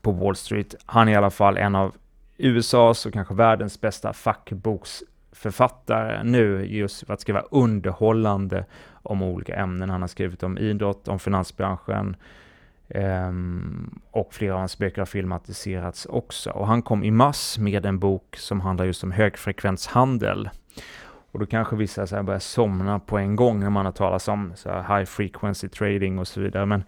på 0.00 0.12
Wall 0.12 0.36
Street. 0.36 0.74
Han 0.86 1.08
är 1.08 1.12
i 1.12 1.16
alla 1.16 1.30
fall 1.30 1.56
en 1.56 1.74
av 1.74 1.94
USAs 2.38 3.06
och 3.06 3.12
kanske 3.12 3.34
världens 3.34 3.80
bästa 3.80 4.12
fackboksförfattare 4.12 6.22
nu 6.24 6.66
just 6.66 7.06
för 7.06 7.14
att 7.14 7.20
skriva 7.20 7.40
underhållande 7.40 8.64
om 8.92 9.22
olika 9.22 9.56
ämnen. 9.56 9.90
Han 9.90 10.00
har 10.00 10.08
skrivit 10.08 10.42
om 10.42 10.58
idrott, 10.58 11.08
om 11.08 11.18
finansbranschen 11.18 12.16
um, 12.94 14.00
och 14.10 14.34
flera 14.34 14.52
av 14.52 14.58
hans 14.58 14.78
böcker 14.78 14.98
har 14.98 15.06
filmatiserats 15.06 16.06
också. 16.06 16.50
Och 16.50 16.66
han 16.66 16.82
kom 16.82 17.04
i 17.04 17.10
mars 17.10 17.58
med 17.58 17.86
en 17.86 17.98
bok 17.98 18.36
som 18.36 18.60
handlar 18.60 18.84
just 18.84 19.04
om 19.04 19.12
högfrekvenshandel 19.12 20.50
och 21.32 21.38
då 21.38 21.46
kanske 21.46 21.76
vissa 21.76 22.06
så 22.06 22.16
här 22.16 22.22
börjar 22.22 22.40
somna 22.40 22.98
på 22.98 23.18
en 23.18 23.36
gång 23.36 23.60
när 23.60 23.70
man 23.70 23.84
har 23.84 23.92
talat 23.92 24.28
om 24.28 24.52
så 24.54 24.68
high 24.68 25.04
frequency 25.04 25.68
trading 25.68 26.18
och 26.18 26.28
så 26.28 26.40
vidare. 26.40 26.66
Men 26.66 26.84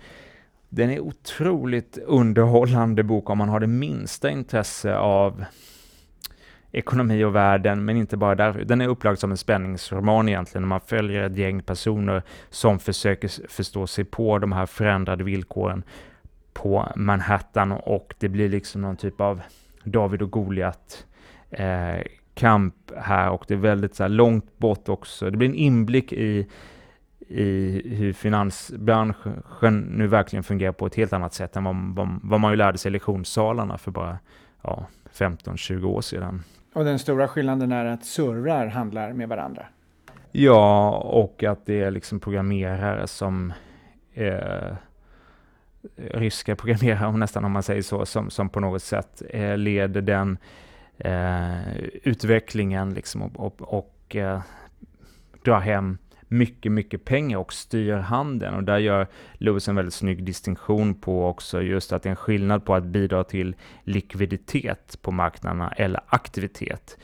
den 0.68 0.90
är 0.90 1.00
otroligt 1.00 1.98
underhållande 1.98 3.02
bok 3.02 3.30
om 3.30 3.38
man 3.38 3.48
har 3.48 3.60
det 3.60 3.66
minsta 3.66 4.30
intresse 4.30 4.96
av 4.96 5.44
ekonomi 6.72 7.24
och 7.24 7.34
världen, 7.34 7.84
men 7.84 7.96
inte 7.96 8.16
bara 8.16 8.34
därför. 8.34 8.64
Den 8.64 8.80
är 8.80 8.88
upplagd 8.88 9.18
som 9.18 9.30
en 9.30 9.36
spänningsroman 9.36 10.28
egentligen. 10.28 10.68
Man 10.68 10.80
följer 10.80 11.22
ett 11.22 11.36
gäng 11.36 11.62
personer 11.62 12.22
som 12.50 12.78
försöker 12.78 13.48
förstå 13.48 13.86
sig 13.86 14.04
på 14.04 14.38
de 14.38 14.52
här 14.52 14.66
förändrade 14.66 15.24
villkoren 15.24 15.82
på 16.52 16.92
Manhattan 16.96 17.72
och 17.72 18.14
det 18.18 18.28
blir 18.28 18.48
liksom 18.48 18.82
någon 18.82 18.96
typ 18.96 19.20
av 19.20 19.40
David 19.84 20.22
och 20.22 20.30
Goliat 20.30 21.06
eh, 21.50 22.00
kamp 22.34 22.74
här 22.96 23.30
och 23.30 23.44
det 23.48 23.54
är 23.54 23.58
väldigt 23.58 23.94
så 23.94 24.02
här, 24.02 24.10
långt 24.10 24.58
bort 24.58 24.88
också. 24.88 25.30
Det 25.30 25.36
blir 25.36 25.48
en 25.48 25.54
inblick 25.54 26.12
i, 26.12 26.46
i 27.18 27.82
hur 27.94 28.12
finansbranschen 28.12 29.80
nu 29.80 30.06
verkligen 30.06 30.42
fungerar 30.42 30.72
på 30.72 30.86
ett 30.86 30.94
helt 30.94 31.12
annat 31.12 31.34
sätt 31.34 31.56
än 31.56 31.64
vad, 31.64 31.76
vad, 31.76 32.20
vad 32.22 32.40
man 32.40 32.52
ju 32.52 32.56
lärde 32.56 32.78
sig 32.78 32.88
i 32.88 32.92
lektionssalarna 32.92 33.78
för 33.78 33.90
bara 33.90 34.18
ja, 34.62 34.86
15-20 35.12 35.84
år 35.84 36.00
sedan. 36.00 36.42
Och 36.72 36.84
den 36.84 36.98
stora 36.98 37.28
skillnaden 37.28 37.72
är 37.72 37.84
att 37.84 38.04
servrar 38.04 38.66
handlar 38.66 39.12
med 39.12 39.28
varandra? 39.28 39.66
Ja, 40.32 40.90
och 40.90 41.42
att 41.42 41.66
det 41.66 41.80
är 41.80 41.90
liksom 41.90 42.20
programmerare 42.20 43.06
som 43.06 43.52
eh, 44.14 44.74
ryska 45.96 46.56
programmerare, 46.56 47.16
nästan 47.16 47.44
om 47.44 47.52
man 47.52 47.62
säger 47.62 47.82
så, 47.82 48.06
som, 48.06 48.30
som 48.30 48.48
på 48.48 48.60
något 48.60 48.82
sätt 48.82 49.22
eh, 49.30 49.56
leder 49.56 50.02
den 50.02 50.38
eh, 50.98 51.76
utvecklingen 52.02 52.94
liksom 52.94 53.22
och, 53.22 53.40
och, 53.40 53.60
och 53.60 54.16
eh, 54.16 54.40
drar 55.44 55.60
hem 55.60 55.98
mycket, 56.28 56.72
mycket 56.72 57.04
pengar 57.04 57.38
och 57.38 57.52
styr 57.52 57.94
handeln. 57.94 58.54
Och 58.54 58.64
där 58.64 58.78
gör 58.78 59.06
Lewis 59.34 59.68
en 59.68 59.76
väldigt 59.76 59.94
snygg 59.94 60.24
distinktion 60.24 60.94
på 60.94 61.26
också 61.26 61.62
just 61.62 61.92
att 61.92 62.02
det 62.02 62.08
är 62.08 62.10
en 62.10 62.16
skillnad 62.16 62.64
på 62.64 62.74
att 62.74 62.84
bidra 62.84 63.24
till 63.24 63.56
likviditet 63.84 64.98
på 65.02 65.10
marknaderna 65.10 65.68
eller 65.68 66.00
aktivitet. 66.06 66.98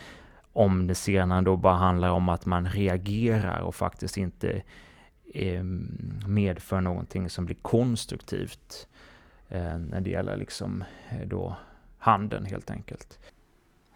Om 0.52 0.86
det 0.86 0.94
senare 0.94 1.40
då 1.40 1.56
bara 1.56 1.74
handlar 1.74 2.10
om 2.10 2.28
att 2.28 2.46
man 2.46 2.66
reagerar 2.68 3.60
och 3.60 3.74
faktiskt 3.74 4.16
inte 4.16 4.62
eh, 5.34 5.62
medför 6.26 6.80
någonting 6.80 7.30
som 7.30 7.46
blir 7.46 7.56
konstruktivt 7.62 8.88
eh, 9.48 9.78
när 9.78 10.00
det 10.00 10.10
gäller 10.10 10.36
liksom 10.36 10.84
eh, 11.10 11.28
då 11.28 11.56
handeln 11.98 12.44
helt 12.44 12.70
enkelt. 12.70 13.18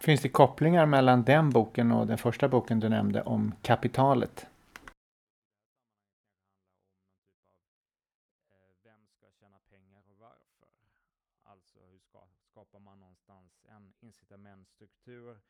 Finns 0.05 0.23
det 0.23 0.29
kopplingar 0.29 0.87
mellan 0.87 1.25
den 1.25 1.51
boken 1.51 1.93
och 1.93 2.07
den 2.07 2.19
första 2.19 2.49
boken 2.49 2.81
du 2.81 2.89
nämnde 2.89 3.23
om 3.23 3.55
kapitalet? 3.63 4.47
Vem 8.83 9.07
ska 9.09 9.27
tjäna 9.41 9.59
pengar 9.71 10.03
och 10.09 10.19
varför? 10.19 10.69
Alltså 11.43 11.79
hur 11.91 12.01
skapar 12.51 12.79
man 12.79 13.01
någonstans 13.01 13.65
en 13.69 13.93
incitamentstruktur 14.01 15.41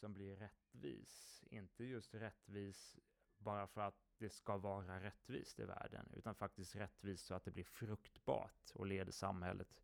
som 0.00 0.12
blir 0.12 0.36
rättvis? 0.36 1.44
Inte 1.50 1.84
just 1.84 2.14
rättvis 2.14 2.98
bara 3.38 3.66
för 3.66 3.80
att 3.80 3.98
det 4.18 4.30
ska 4.30 4.56
vara 4.56 5.00
rättvist 5.00 5.60
i 5.60 5.64
världen, 5.64 6.12
utan 6.16 6.34
faktiskt 6.34 6.76
rättvist 6.76 7.26
så 7.26 7.34
att 7.34 7.44
det 7.44 7.50
blir 7.50 7.64
fruktbart 7.64 8.70
och 8.74 8.86
leder 8.86 9.12
samhället 9.12 9.82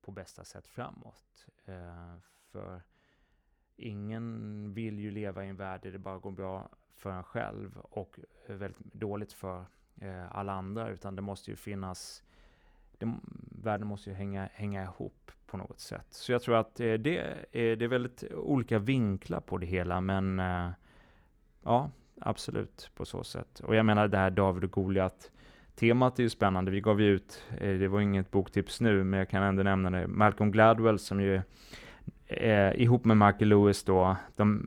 på 0.00 0.10
bästa 0.10 0.44
sätt 0.44 0.66
framåt. 0.66 1.46
Eh, 1.64 2.16
för 2.50 2.82
ingen 3.80 4.74
vill 4.74 4.98
ju 4.98 5.10
leva 5.10 5.44
i 5.44 5.48
en 5.48 5.56
värld 5.56 5.80
där 5.82 5.90
det 5.90 5.98
bara 5.98 6.18
går 6.18 6.30
bra 6.30 6.68
för 6.96 7.10
en 7.10 7.24
själv 7.24 7.78
och 7.82 8.18
väldigt 8.46 8.78
dåligt 8.92 9.32
för 9.32 9.64
eh, 10.00 10.36
alla 10.36 10.52
andra, 10.52 10.88
utan 10.88 11.16
det 11.16 11.22
måste 11.22 11.50
ju 11.50 11.56
finnas, 11.56 12.22
det, 12.98 13.14
världen 13.62 13.86
måste 13.86 14.10
ju 14.10 14.16
hänga, 14.16 14.48
hänga 14.52 14.82
ihop 14.82 15.32
på 15.46 15.56
något 15.56 15.80
sätt. 15.80 16.06
Så 16.10 16.32
jag 16.32 16.42
tror 16.42 16.56
att 16.56 16.80
eh, 16.80 16.94
det, 16.94 17.18
är, 17.18 17.76
det 17.76 17.84
är 17.84 17.88
väldigt 17.88 18.24
olika 18.32 18.78
vinklar 18.78 19.40
på 19.40 19.58
det 19.58 19.66
hela, 19.66 20.00
men 20.00 20.38
eh, 20.38 20.70
ja, 21.62 21.90
absolut 22.20 22.90
på 22.94 23.04
så 23.04 23.24
sätt. 23.24 23.60
Och 23.60 23.74
jag 23.74 23.86
menar 23.86 24.08
det 24.08 24.18
här 24.18 24.30
David 24.30 24.64
och 24.64 24.70
Goliat, 24.70 25.30
temat 25.74 26.18
är 26.18 26.22
ju 26.22 26.30
spännande. 26.30 26.70
Vi 26.70 26.80
gav 26.80 27.00
ju 27.00 27.06
ut, 27.06 27.42
eh, 27.58 27.78
det 27.78 27.88
var 27.88 28.00
inget 28.00 28.30
boktips 28.30 28.80
nu, 28.80 29.04
men 29.04 29.18
jag 29.18 29.28
kan 29.28 29.42
ändå 29.42 29.62
nämna 29.62 29.90
det, 29.90 30.06
Malcolm 30.06 30.50
Gladwell 30.50 30.98
som 30.98 31.20
ju 31.20 31.42
eh, 32.30 32.82
ihop 32.82 33.04
med 33.04 33.16
Michael 33.16 33.48
Lewis 33.48 33.84
då, 33.84 34.16
de 34.36 34.66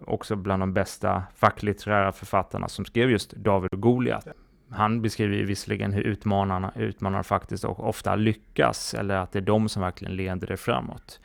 också 0.00 0.36
bland 0.36 0.62
de 0.62 0.72
bästa 0.72 1.22
facklitterära 1.34 2.12
författarna 2.12 2.68
som 2.68 2.84
skrev 2.84 3.10
just 3.10 3.32
David 3.32 3.72
och 3.72 3.80
Goliat. 3.80 4.28
Han 4.68 5.02
beskriver 5.02 5.36
ju 5.36 5.44
visserligen 5.44 5.92
hur 5.92 6.02
utmanarna, 6.02 6.72
utmanarna 6.76 7.22
faktiskt 7.22 7.64
ofta 7.64 8.16
lyckas, 8.16 8.94
eller 8.94 9.16
att 9.16 9.32
det 9.32 9.38
är 9.38 9.42
de 9.42 9.68
som 9.68 9.82
verkligen 9.82 10.16
leder 10.16 10.46
det 10.46 10.56
framåt. 10.56 11.20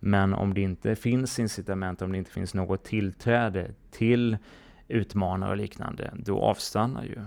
Men 0.00 0.34
om 0.34 0.54
det 0.54 0.60
inte 0.60 0.96
finns 0.96 1.38
incitament, 1.38 2.02
om 2.02 2.12
det 2.12 2.18
inte 2.18 2.30
finns 2.30 2.54
något 2.54 2.84
tillträde 2.84 3.70
till 3.90 4.36
utmanare 4.88 5.50
och 5.50 5.56
liknande, 5.56 6.10
då 6.16 6.40
avstannar 6.40 7.04
ju 7.04 7.18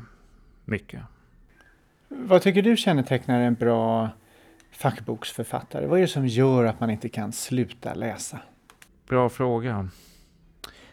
mycket. 0.66 1.02
Vad 2.08 2.42
tycker 2.42 2.62
du 2.62 2.78
kännetecknar 2.78 3.40
en 3.40 3.54
bra 3.54 4.10
fackboksförfattare? 4.72 5.88
Vad 5.88 5.98
är 5.98 6.02
det 6.02 6.08
som 6.08 6.28
gör 6.28 6.66
att 6.66 6.80
man 6.80 6.90
inte 6.90 7.10
kan 7.10 7.32
sluta 7.32 7.94
läsa? 7.94 8.40
Bra 9.08 9.30
fråga. 9.30 9.90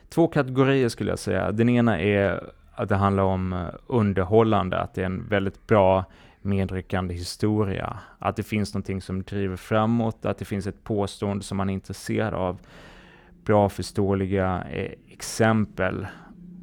Två 0.08 0.28
kategorier 0.28 0.88
skulle 0.88 1.10
jag 1.10 1.18
säga. 1.18 1.52
Den 1.52 1.68
ena 1.68 2.00
är 2.00 2.50
att 2.74 2.88
det 2.88 2.96
handlar 2.96 3.22
om 3.22 3.52
eh, 3.52 3.66
underhållande, 3.86 4.80
att 4.80 4.94
det 4.94 5.00
är 5.00 5.06
en 5.06 5.28
väldigt 5.28 5.66
bra 5.66 6.04
medryckande 6.42 7.14
historia. 7.14 7.98
Att 8.18 8.36
det 8.36 8.42
finns 8.42 8.74
någonting 8.74 9.02
som 9.02 9.22
driver 9.22 9.56
framåt, 9.56 10.26
att 10.26 10.38
det 10.38 10.44
finns 10.44 10.66
ett 10.66 10.84
påstående 10.84 11.44
som 11.44 11.56
man 11.56 11.70
är 11.70 11.74
intresserad 11.74 12.34
av. 12.34 12.58
Bra 13.44 13.68
förståeliga 13.68 14.64
eh, 14.70 14.92
exempel 15.08 16.06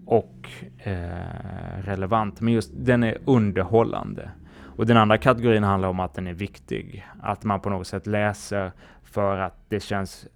och 0.06 0.50
eh, 0.78 1.82
relevant, 1.82 2.42
men 2.42 2.54
just 2.54 2.72
den 2.74 3.04
är 3.04 3.18
underhållande. 3.26 4.30
Och 4.78 4.86
den 4.86 4.98
andra 4.98 5.18
kategorin 5.18 5.64
handlar 5.64 5.90
om 5.90 6.00
att 6.00 6.14
den 6.14 6.28
är 6.28 6.34
viktig, 6.34 7.06
att 7.22 7.44
man 7.44 7.60
på 7.60 7.70
något 7.70 7.88
sätt 7.88 8.08
läser 8.08 8.72
för 9.04 9.38
att 9.38 9.56
det 9.70 9.80
känns 9.80 10.28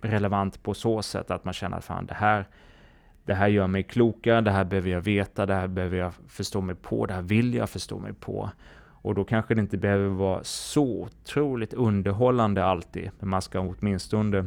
relevant 0.00 0.62
på 0.62 0.74
så 0.74 1.02
sätt 1.02 1.30
att 1.30 1.44
man 1.44 1.54
känner 1.54 1.76
att 1.76 1.84
fan 1.84 2.06
det 2.06 2.14
här, 2.14 2.48
det 3.24 3.34
här 3.34 3.48
gör 3.48 3.66
mig 3.66 3.82
klokare, 3.82 4.40
det 4.40 4.50
här 4.50 4.64
behöver 4.64 4.90
jag 4.90 5.00
veta, 5.00 5.46
det 5.46 5.54
här 5.54 5.68
behöver 5.68 5.96
jag 5.96 6.12
förstå 6.28 6.60
mig 6.60 6.74
på, 6.74 7.06
det 7.06 7.14
här 7.14 7.22
vill 7.22 7.54
jag 7.54 7.70
förstå 7.70 7.98
mig 7.98 8.12
på. 8.12 8.50
Och 9.02 9.14
då 9.14 9.24
kanske 9.24 9.54
det 9.54 9.60
inte 9.60 9.78
behöver 9.78 10.08
vara 10.08 10.44
så 10.44 10.84
otroligt 10.84 11.74
underhållande 11.74 12.64
alltid, 12.64 13.10
men 13.18 13.28
man 13.28 13.42
ska 13.42 13.60
åtminstone 13.60 14.44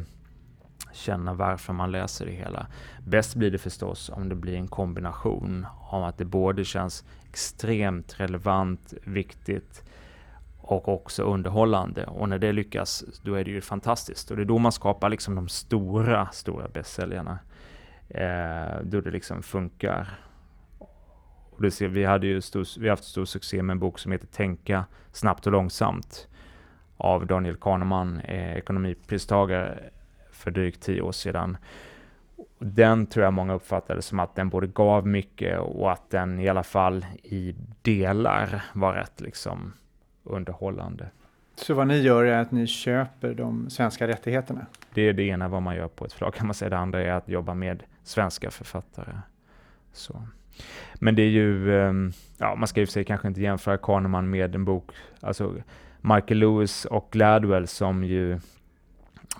känna 0.92 1.34
varför 1.34 1.72
man 1.72 1.92
läser 1.92 2.26
det 2.26 2.32
hela. 2.32 2.66
Bäst 3.06 3.34
blir 3.34 3.50
det 3.50 3.58
förstås 3.58 4.10
om 4.14 4.28
det 4.28 4.34
blir 4.34 4.56
en 4.56 4.68
kombination 4.68 5.66
av 5.90 6.04
att 6.04 6.18
det 6.18 6.24
både 6.24 6.64
känns 6.64 7.04
extremt 7.34 8.20
relevant, 8.20 8.94
viktigt 9.04 9.84
och 10.58 10.88
också 10.88 11.22
underhållande. 11.22 12.06
Och 12.06 12.28
när 12.28 12.38
det 12.38 12.52
lyckas, 12.52 13.04
då 13.22 13.34
är 13.34 13.44
det 13.44 13.50
ju 13.50 13.60
fantastiskt. 13.60 14.30
Och 14.30 14.36
det 14.36 14.42
är 14.42 14.46
då 14.46 14.58
man 14.58 14.72
skapar 14.72 15.08
liksom 15.08 15.34
de 15.34 15.48
stora, 15.48 16.28
stora 16.32 16.68
bästsäljarna. 16.68 17.38
Eh, 18.08 18.82
då 18.82 19.00
det 19.00 19.10
liksom 19.10 19.42
funkar. 19.42 20.18
Och 21.50 21.62
det 21.62 21.70
ser, 21.70 21.88
vi, 21.88 22.04
hade 22.04 22.26
ju 22.26 22.40
stor, 22.40 22.80
vi 22.80 22.88
har 22.88 22.92
haft 22.92 23.04
stor 23.04 23.24
succé 23.24 23.62
med 23.62 23.74
en 23.74 23.78
bok 23.78 23.98
som 23.98 24.12
heter 24.12 24.26
Tänka 24.26 24.84
snabbt 25.12 25.46
och 25.46 25.52
långsamt 25.52 26.28
av 26.96 27.26
Daniel 27.26 27.56
Kahneman, 27.56 28.20
eh, 28.20 28.56
ekonomipristagare 28.56 29.78
för 30.30 30.50
drygt 30.50 30.82
tio 30.82 31.02
år 31.02 31.12
sedan. 31.12 31.56
Den 32.58 33.06
tror 33.06 33.24
jag 33.24 33.32
många 33.32 33.54
uppfattade 33.54 34.02
som 34.02 34.20
att 34.20 34.34
den 34.34 34.48
både 34.48 34.66
gav 34.66 35.06
mycket 35.06 35.58
och 35.58 35.92
att 35.92 36.10
den 36.10 36.40
i 36.40 36.48
alla 36.48 36.62
fall 36.62 37.06
i 37.22 37.54
delar 37.82 38.64
var 38.72 38.92
rätt 38.92 39.20
liksom 39.20 39.72
underhållande. 40.24 41.08
Så 41.54 41.74
vad 41.74 41.86
ni 41.86 41.98
gör 41.98 42.24
är 42.24 42.38
att 42.38 42.50
ni 42.50 42.66
köper 42.66 43.34
de 43.34 43.70
svenska 43.70 44.08
rättigheterna? 44.08 44.66
Det 44.94 45.02
är 45.02 45.12
det 45.12 45.22
ena 45.22 45.48
vad 45.48 45.62
man 45.62 45.76
gör 45.76 45.88
på 45.88 46.04
ett 46.04 46.12
förlag 46.12 46.34
kan 46.34 46.46
man 46.46 46.54
säga. 46.54 46.68
Det 46.68 46.78
andra 46.78 47.02
är 47.02 47.12
att 47.12 47.28
jobba 47.28 47.54
med 47.54 47.82
svenska 48.02 48.50
författare. 48.50 49.18
Så. 49.92 50.22
Men 50.94 51.14
det 51.14 51.22
är 51.22 51.28
ju, 51.28 51.80
ehm, 51.80 52.12
ja 52.38 52.54
man 52.54 52.68
ska 52.68 52.80
ju 52.80 52.86
sig 52.86 53.04
kanske 53.04 53.28
inte 53.28 53.40
jämföra 53.40 53.78
Kahneman 53.78 54.30
med 54.30 54.54
en 54.54 54.64
bok, 54.64 54.90
alltså 55.20 55.54
Michael 56.00 56.38
Lewis 56.38 56.84
och 56.84 57.08
Gladwell 57.10 57.66
som 57.66 58.04
ju 58.04 58.40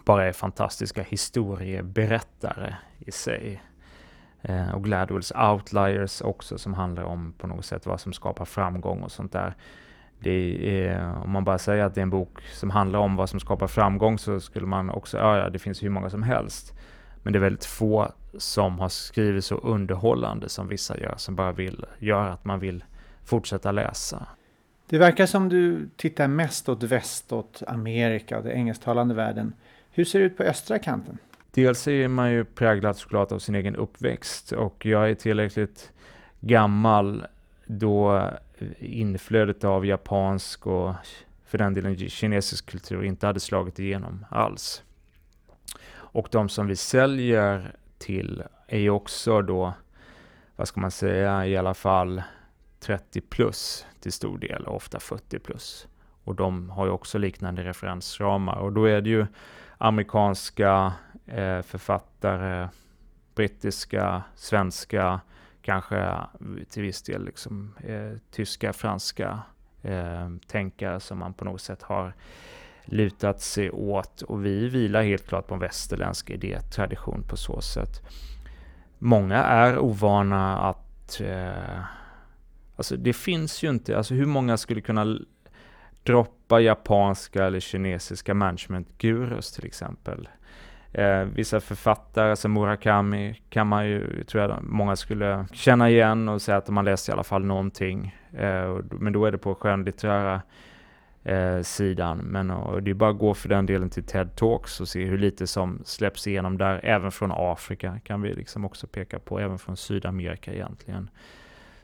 bara 0.04 0.24
är 0.24 0.32
fantastiska 0.32 1.02
historieberättare 1.02 2.76
i 2.98 3.12
sig. 3.12 3.62
Eh, 4.42 4.74
och 4.74 4.84
Gladwells 4.84 5.32
Outliers 5.32 6.20
också 6.20 6.58
som 6.58 6.74
handlar 6.74 7.02
om 7.02 7.34
på 7.38 7.46
något 7.46 7.64
sätt 7.64 7.86
vad 7.86 8.00
som 8.00 8.12
skapar 8.12 8.44
framgång 8.44 9.02
och 9.02 9.12
sånt 9.12 9.32
där. 9.32 9.54
Det 10.18 10.86
är, 10.86 11.22
om 11.24 11.30
man 11.30 11.44
bara 11.44 11.58
säger 11.58 11.84
att 11.84 11.94
det 11.94 12.00
är 12.00 12.02
en 12.02 12.10
bok 12.10 12.42
som 12.52 12.70
handlar 12.70 12.98
om 12.98 13.16
vad 13.16 13.30
som 13.30 13.40
skapar 13.40 13.66
framgång 13.66 14.18
så 14.18 14.40
skulle 14.40 14.66
man 14.66 14.90
också, 14.90 15.18
ja, 15.18 15.38
ja 15.38 15.50
det 15.50 15.58
finns 15.58 15.82
hur 15.82 15.90
många 15.90 16.10
som 16.10 16.22
helst. 16.22 16.74
Men 17.22 17.32
det 17.32 17.38
är 17.38 17.40
väldigt 17.40 17.64
få 17.64 18.12
som 18.38 18.78
har 18.78 18.88
skrivit 18.88 19.44
så 19.44 19.54
underhållande 19.54 20.48
som 20.48 20.68
vissa 20.68 20.98
gör, 20.98 21.14
som 21.16 21.36
bara 21.36 21.52
vill 21.52 21.86
göra 21.98 22.32
att 22.32 22.44
man 22.44 22.60
vill 22.60 22.84
fortsätta 23.24 23.72
läsa. 23.72 24.26
Det 24.88 24.98
verkar 24.98 25.26
som 25.26 25.48
du 25.48 25.88
tittar 25.96 26.28
mest 26.28 26.68
åt 26.68 26.82
väst, 26.82 27.32
åt 27.32 27.62
Amerika 27.66 28.38
och 28.38 28.44
den 28.44 28.52
engelsktalande 28.52 29.14
världen. 29.14 29.52
Hur 29.96 30.04
ser 30.04 30.18
det 30.18 30.24
ut 30.24 30.36
på 30.36 30.42
östra 30.42 30.78
kanten? 30.78 31.18
Dels 31.50 31.88
är 31.88 32.08
man 32.08 32.32
ju 32.32 32.44
präglad 32.44 32.96
såklart 32.96 33.32
av 33.32 33.38
sin 33.38 33.54
egen 33.54 33.76
uppväxt 33.76 34.52
och 34.52 34.86
jag 34.86 35.10
är 35.10 35.14
tillräckligt 35.14 35.92
gammal 36.40 37.26
då 37.66 38.30
inflödet 38.78 39.64
av 39.64 39.86
japansk 39.86 40.66
och 40.66 40.94
för 41.46 41.58
den 41.58 41.74
delen 41.74 41.96
kinesisk 41.96 42.66
kultur 42.66 43.04
inte 43.04 43.26
hade 43.26 43.40
slagit 43.40 43.78
igenom 43.78 44.26
alls. 44.30 44.82
Och 45.92 46.28
de 46.30 46.48
som 46.48 46.66
vi 46.66 46.76
säljer 46.76 47.76
till 47.98 48.42
är 48.66 48.78
ju 48.78 48.90
också 48.90 49.42
då, 49.42 49.72
vad 50.56 50.68
ska 50.68 50.80
man 50.80 50.90
säga, 50.90 51.46
i 51.46 51.56
alla 51.56 51.74
fall 51.74 52.22
30 52.80 53.20
plus 53.20 53.86
till 54.00 54.12
stor 54.12 54.38
del, 54.38 54.66
ofta 54.66 55.00
40 55.00 55.38
plus. 55.38 55.88
Och 56.24 56.34
de 56.34 56.70
har 56.70 56.86
ju 56.86 56.92
också 56.92 57.18
liknande 57.18 57.64
referensramar 57.64 58.56
och 58.56 58.72
då 58.72 58.84
är 58.84 59.00
det 59.00 59.10
ju 59.10 59.26
amerikanska 59.84 60.92
eh, 61.26 61.62
författare, 61.62 62.68
brittiska, 63.34 64.22
svenska, 64.34 65.20
kanske 65.62 66.16
till 66.70 66.82
viss 66.82 67.02
del 67.02 67.24
liksom, 67.24 67.74
eh, 67.84 68.18
tyska, 68.30 68.72
franska 68.72 69.38
eh, 69.82 70.30
tänkare 70.46 71.00
som 71.00 71.18
man 71.18 71.34
på 71.34 71.44
något 71.44 71.60
sätt 71.60 71.82
har 71.82 72.14
lutat 72.84 73.40
sig 73.40 73.70
åt 73.70 74.22
och 74.22 74.46
vi 74.46 74.68
vilar 74.68 75.02
helt 75.02 75.28
klart 75.28 75.46
på 75.46 75.54
en 75.54 75.60
västerländsk 75.60 76.30
idétradition 76.30 77.24
på 77.28 77.36
så 77.36 77.60
sätt. 77.60 78.02
Många 78.98 79.42
är 79.44 79.78
ovana 79.78 80.58
att 80.58 81.20
eh, 81.20 81.84
Alltså 82.76 82.96
det 82.96 83.12
finns 83.12 83.62
ju 83.62 83.70
inte, 83.70 83.96
alltså 83.96 84.14
hur 84.14 84.26
många 84.26 84.56
skulle 84.56 84.80
kunna 84.80 85.18
droppa 86.04 86.60
japanska 86.60 87.44
eller 87.44 87.60
kinesiska 87.60 88.34
management-gurus 88.34 89.52
till 89.52 89.66
exempel? 89.66 90.28
Eh, 90.92 91.24
vissa 91.24 91.60
författare 91.60 92.36
som 92.36 92.52
Murakami 92.52 93.40
kan 93.50 93.66
man 93.66 93.86
ju, 93.86 94.24
tror 94.24 94.42
jag 94.42 94.62
många 94.62 94.96
skulle 94.96 95.46
känna 95.52 95.90
igen 95.90 96.28
och 96.28 96.42
säga 96.42 96.58
att 96.58 96.66
de 96.66 96.76
har 96.76 96.84
läst 96.84 97.08
i 97.08 97.12
alla 97.12 97.24
fall 97.24 97.44
någonting. 97.44 98.16
Eh, 98.32 98.78
men 98.90 99.12
då 99.12 99.26
är 99.26 99.32
det 99.32 99.38
på 99.38 99.54
skönlitterära 99.54 100.42
eh, 101.24 101.60
sidan. 101.62 102.18
Men 102.18 102.50
och 102.50 102.82
det 102.82 102.90
är 102.90 102.94
bara 102.94 103.10
att 103.10 103.18
gå 103.18 103.34
för 103.34 103.48
den 103.48 103.66
delen 103.66 103.90
till 103.90 104.04
TED 104.04 104.36
Talks 104.36 104.80
och 104.80 104.88
se 104.88 105.04
hur 105.04 105.18
lite 105.18 105.46
som 105.46 105.82
släpps 105.84 106.26
igenom 106.26 106.58
där. 106.58 106.80
Även 106.84 107.10
från 107.12 107.32
Afrika 107.34 107.98
kan 108.04 108.22
vi 108.22 108.34
liksom 108.34 108.64
också 108.64 108.86
peka 108.86 109.18
på, 109.18 109.40
även 109.40 109.58
från 109.58 109.76
Sydamerika 109.76 110.52
egentligen. 110.52 111.10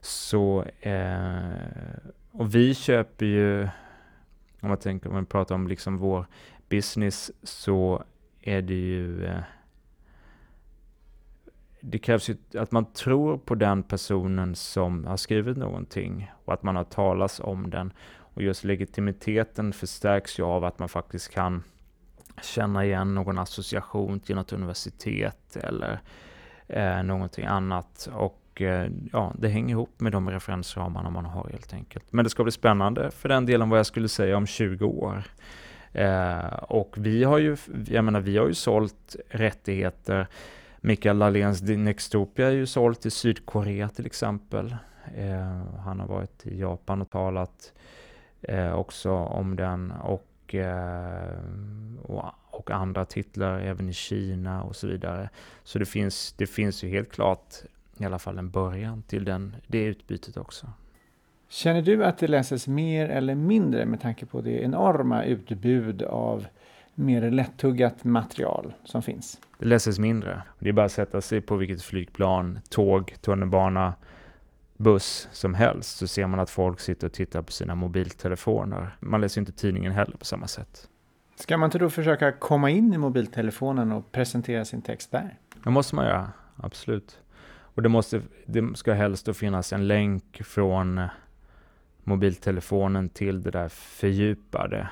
Så, 0.01 0.65
eh, 0.81 1.39
och 2.33 2.55
vi 2.55 2.75
köper 2.75 3.27
ju, 3.27 3.69
om 4.61 4.69
man 4.69 4.79
tänker, 4.79 5.09
om 5.09 5.15
man 5.15 5.27
pratar 5.27 5.55
om 5.55 5.69
liksom 5.69 5.97
vår 5.97 6.27
business, 6.69 7.31
så 7.43 8.05
är 8.41 8.63
det 8.63 8.75
ju 8.75 9.25
eh, 9.25 9.43
det 11.81 11.99
krävs 11.99 12.31
ju 12.31 12.37
att 12.55 12.73
man 12.73 12.93
tror 12.93 13.39
på 13.39 13.55
den 13.55 13.83
personen 13.83 14.55
som 14.55 15.05
har 15.05 15.17
skrivit 15.17 15.57
någonting 15.57 16.33
och 16.45 16.53
att 16.53 16.63
man 16.63 16.77
har 16.77 16.85
talats 16.85 17.41
om 17.41 17.71
den. 17.71 17.93
Och 18.19 18.43
just 18.43 18.65
legitimiteten 18.65 19.73
förstärks 19.73 20.39
ju 20.39 20.43
av 20.43 20.65
att 20.65 20.79
man 20.79 20.89
faktiskt 20.89 21.31
kan 21.31 21.63
känna 22.43 22.85
igen 22.85 23.15
någon 23.15 23.39
association 23.39 24.21
till 24.21 24.37
något 24.37 24.53
universitet 24.53 25.57
eller 25.57 26.01
eh, 26.69 27.03
någonting 27.03 27.45
annat. 27.45 28.09
Och 28.13 28.41
Eh, 28.63 28.91
ja, 29.13 29.35
det 29.39 29.49
hänger 29.49 29.75
ihop 29.75 30.01
med 30.01 30.13
de 30.13 30.31
referensramarna 30.31 31.11
man 31.11 31.25
har 31.25 31.49
helt 31.53 31.73
enkelt. 31.75 32.05
Men 32.11 32.25
det 32.25 32.31
ska 32.31 32.43
bli 32.43 32.53
spännande 32.53 33.11
för 33.11 33.29
den 33.29 33.47
delen 33.47 33.69
vad 33.69 33.79
jag 33.79 33.87
skulle 33.87 34.09
säga 34.09 34.37
om 34.37 34.47
20 34.47 34.85
år. 34.85 35.23
Eh, 35.93 36.55
och 36.55 36.95
vi 36.99 37.25
har 37.25 37.39
ju, 37.39 37.57
jag 37.87 38.05
menar, 38.05 38.21
vi 38.21 38.37
har 38.37 38.47
ju 38.47 38.55
sålt 38.55 39.17
rättigheter. 39.29 40.27
Mikael 40.81 41.19
Lahléns 41.19 41.63
Nextopia 41.63 42.47
är 42.47 42.53
ju 42.53 42.67
sålt 42.67 43.01
till 43.01 43.13
Sydkorea 43.13 43.89
till 43.89 44.07
exempel. 44.07 44.77
Eh, 45.15 45.63
han 45.85 46.01
har 46.01 46.07
varit 46.07 46.47
i 46.47 46.61
Japan 46.61 47.03
och 47.03 47.11
talat 47.11 47.73
eh, 48.43 48.73
också 48.73 49.13
om 49.13 49.57
den 49.57 49.91
och, 49.91 50.55
eh, 50.55 51.39
och, 52.03 52.25
och, 52.51 52.71
andra 52.71 53.05
titlar 53.05 53.61
även 53.61 53.89
i 53.89 53.93
Kina 53.93 54.63
och 54.63 54.77
så 54.77 54.87
vidare. 54.87 55.29
Så 55.63 55.79
det 55.79 55.87
finns, 55.87 56.33
det 56.33 56.47
finns 56.47 56.85
ju 56.85 56.89
helt 56.89 57.13
klart 57.13 57.55
i 58.01 58.05
alla 58.05 58.19
fall 58.19 58.39
en 58.39 58.51
början 58.51 59.03
till 59.03 59.25
den, 59.25 59.57
det 59.67 59.85
utbytet 59.85 60.37
också. 60.37 60.67
Känner 61.49 61.83
du 61.83 62.05
att 62.05 62.19
det 62.19 62.29
läses 62.29 62.69
mer 62.69 63.09
eller 63.09 63.35
mindre 63.35 63.87
med 63.87 64.01
tanke 64.01 64.27
på 64.27 64.41
det 64.41 64.63
enorma 64.63 65.25
utbud 65.25 66.03
av 66.03 66.47
mer 66.95 67.31
lättuggat 67.31 68.05
material 68.05 68.75
som 68.85 69.03
finns? 69.03 69.41
Det 69.59 69.67
läses 69.67 69.99
mindre. 69.99 70.43
Det 70.59 70.69
är 70.69 70.73
bara 70.73 70.87
att 70.87 70.93
sätta 70.93 71.21
sig 71.21 71.41
på 71.41 71.57
vilket 71.57 71.83
flygplan, 71.83 72.59
tåg, 72.69 73.15
tunnelbana, 73.21 73.95
buss 74.77 75.29
som 75.33 75.55
helst 75.55 75.99
så 75.99 76.07
ser 76.07 76.27
man 76.27 76.41
att 76.41 76.51
folk 76.51 76.81
sitter 76.81 77.07
och 77.07 77.13
tittar 77.13 77.43
på 77.43 77.53
sina 77.53 77.75
mobiltelefoner. 77.75 78.97
Man 79.01 79.21
läser 79.21 79.41
inte 79.41 79.53
tidningen 79.53 79.93
heller 79.93 80.17
på 80.17 80.25
samma 80.25 80.47
sätt. 80.47 80.89
Ska 81.35 81.57
man 81.57 81.67
inte 81.67 81.79
då 81.79 81.91
försöka 81.91 82.33
komma 82.33 82.71
in 82.71 82.93
i 82.93 82.99
mobiltelefonen 82.99 83.93
och 83.93 84.13
presentera 84.13 84.65
sin 84.65 84.83
text 84.83 85.11
där? 85.11 85.39
Det 85.65 85.71
måste 85.71 85.95
man 85.95 86.05
göra, 86.07 86.33
absolut. 86.57 87.19
Och 87.81 87.85
det, 87.85 87.89
måste, 87.89 88.23
det 88.47 88.77
ska 88.77 88.93
helst 88.93 89.27
då 89.27 89.35
finnas 89.35 89.73
en 89.73 89.89
länk 89.89 90.43
från 90.45 91.01
mobiltelefonen 92.05 93.09
till 93.09 93.43
det 93.43 93.51
där 93.51 93.69
fördjupade. 93.69 94.89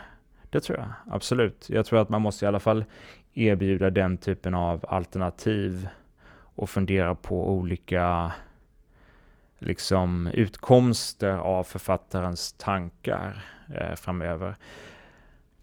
Det 0.50 0.60
tror 0.60 0.78
jag, 0.78 0.88
absolut. 1.14 1.70
Jag 1.70 1.86
tror 1.86 2.00
att 2.00 2.08
man 2.08 2.22
måste 2.22 2.44
i 2.44 2.48
alla 2.48 2.60
fall 2.60 2.84
erbjuda 3.34 3.90
den 3.90 4.18
typen 4.18 4.54
av 4.54 4.84
alternativ 4.88 5.88
och 6.30 6.70
fundera 6.70 7.14
på 7.14 7.50
olika 7.50 8.32
liksom 9.58 10.26
utkomster 10.26 11.32
av 11.32 11.64
författarens 11.64 12.52
tankar 12.52 13.44
eh, 13.74 13.94
framöver. 13.94 14.56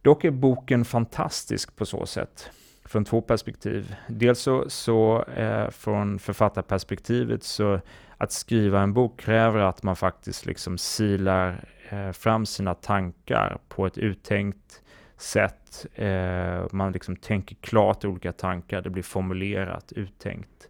Dock 0.02 0.24
är 0.24 0.32
boken 0.32 0.86
fantastisk 0.86 1.76
på 1.76 1.86
så 1.86 2.06
sätt, 2.06 2.50
från 2.86 3.06
två 3.06 3.22
perspektiv. 3.22 3.96
Dels 4.08 4.40
så, 4.40 4.70
så 4.70 5.24
eh, 5.24 5.70
från 5.70 6.20
författarperspektivet 6.20 7.44
så 7.44 7.80
att 8.18 8.32
skriva 8.32 8.82
en 8.82 8.94
bok 8.94 9.20
kräver 9.20 9.60
att 9.60 9.84
man 9.84 9.96
faktiskt 9.96 10.46
liksom 10.46 10.78
silar 10.78 11.64
eh, 11.90 12.12
fram 12.12 12.46
sina 12.46 12.74
tankar 12.74 13.58
på 13.68 13.86
ett 13.86 13.98
uttänkt 13.98 14.82
sätt. 15.18 15.86
Eh, 15.96 16.66
man 16.72 16.92
liksom 16.92 17.16
tänker 17.16 17.56
klart 17.56 18.06
olika 18.06 18.32
tankar, 18.32 18.82
det 18.82 18.90
blir 18.90 19.04
formulerat, 19.04 19.92
uttänkt, 19.92 20.70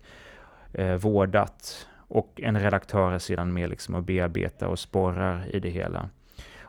eh, 0.74 0.96
vårdat 0.96 1.88
och 2.08 2.42
en 2.44 2.60
redaktör 2.60 3.12
är 3.12 3.20
sedan 3.20 3.54
med 3.54 3.70
liksom 3.70 3.96
och 3.96 4.04
bearbetar 4.04 4.68
och 4.68 4.80
sporrar 4.80 5.56
i 5.56 5.60
det 5.60 5.70
hela. 5.70 6.10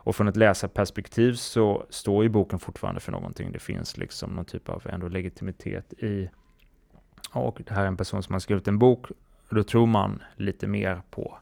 Och 0.07 0.15
från 0.15 0.27
ett 0.27 0.35
läsarperspektiv 0.35 1.33
så 1.33 1.85
står 1.89 2.23
ju 2.23 2.29
boken 2.29 2.59
fortfarande 2.59 3.01
för 3.01 3.11
någonting. 3.11 3.51
Det 3.51 3.59
finns 3.59 3.97
liksom 3.97 4.31
någon 4.31 4.45
typ 4.45 4.69
av 4.69 4.83
ändå 4.89 5.07
legitimitet 5.07 5.93
i 5.93 6.29
och 7.31 7.61
det 7.65 7.73
här 7.73 7.83
är 7.83 7.87
en 7.87 7.97
person 7.97 8.23
som 8.23 8.33
har 8.33 8.39
skrivit 8.39 8.67
en 8.67 8.79
bok 8.79 9.07
då 9.49 9.63
tror 9.63 9.85
man 9.85 10.23
lite 10.35 10.67
mer 10.67 11.01
på, 11.09 11.37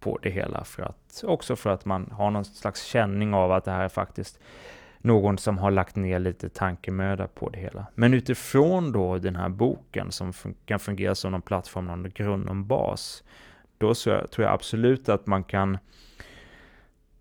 på 0.00 0.18
det 0.22 0.30
hela, 0.30 0.64
för 0.64 0.82
att, 0.82 1.24
också 1.26 1.56
för 1.56 1.70
att 1.70 1.84
man 1.84 2.10
har 2.10 2.30
någon 2.30 2.44
slags 2.44 2.84
känning 2.84 3.34
av 3.34 3.52
att 3.52 3.64
det 3.64 3.70
här 3.70 3.84
är 3.84 3.88
faktiskt 3.88 4.38
någon 4.98 5.38
som 5.38 5.58
har 5.58 5.70
lagt 5.70 5.96
ner 5.96 6.18
lite 6.18 6.48
tankemöda 6.48 7.28
på 7.28 7.48
det 7.48 7.58
hela. 7.58 7.86
Men 7.94 8.14
utifrån 8.14 8.92
då 8.92 9.18
den 9.18 9.36
här 9.36 9.48
boken 9.48 10.12
som 10.12 10.32
fun 10.32 10.54
kan 10.64 10.78
fungera 10.78 11.14
som 11.14 11.32
någon 11.32 11.42
plattform, 11.42 11.86
någon 11.86 12.10
grund, 12.10 12.46
någon 12.46 12.66
bas, 12.66 13.24
då 13.78 13.94
så 13.94 14.26
tror 14.26 14.44
jag 14.44 14.54
absolut 14.54 15.08
att 15.08 15.26
man 15.26 15.44
kan 15.44 15.78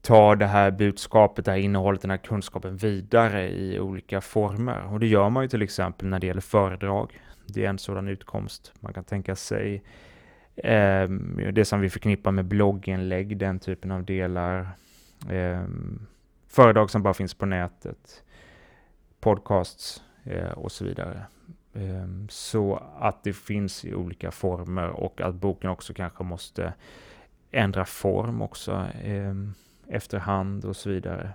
ta 0.05 0.35
det 0.35 0.45
här 0.45 0.71
budskapet, 0.71 1.45
det 1.45 1.51
här 1.51 1.57
innehållet, 1.57 2.01
den 2.01 2.11
här 2.11 2.17
kunskapen 2.17 2.77
vidare 2.77 3.49
i 3.49 3.79
olika 3.79 4.21
former. 4.21 4.93
Och 4.93 4.99
det 4.99 5.07
gör 5.07 5.29
man 5.29 5.43
ju 5.43 5.49
till 5.49 5.61
exempel 5.61 6.07
när 6.07 6.19
det 6.19 6.27
gäller 6.27 6.41
föredrag. 6.41 7.19
Det 7.47 7.65
är 7.65 7.69
en 7.69 7.79
sådan 7.79 8.07
utkomst. 8.07 8.73
Man 8.79 8.93
kan 8.93 9.03
tänka 9.03 9.35
sig 9.35 9.83
eh, 10.55 11.09
det 11.53 11.65
som 11.65 11.81
vi 11.81 11.89
förknippar 11.89 12.31
med 12.31 12.45
blogginlägg, 12.45 13.37
den 13.37 13.59
typen 13.59 13.91
av 13.91 14.03
delar. 14.03 14.69
Eh, 15.29 15.63
föredrag 16.47 16.89
som 16.89 17.03
bara 17.03 17.13
finns 17.13 17.33
på 17.33 17.45
nätet, 17.45 18.23
podcasts 19.19 20.03
eh, 20.23 20.51
och 20.51 20.71
så 20.71 20.85
vidare. 20.85 21.25
Ehm, 21.73 22.27
så 22.29 22.83
att 22.99 23.23
det 23.23 23.33
finns 23.33 23.85
i 23.85 23.93
olika 23.93 24.31
former 24.31 24.87
och 24.87 25.21
att 25.21 25.35
boken 25.35 25.69
också 25.69 25.93
kanske 25.93 26.23
måste 26.23 26.73
ändra 27.51 27.85
form 27.85 28.41
också 28.41 28.87
eh, 29.03 29.33
efterhand 29.87 30.65
och 30.65 30.75
så 30.75 30.89
vidare 30.89 31.33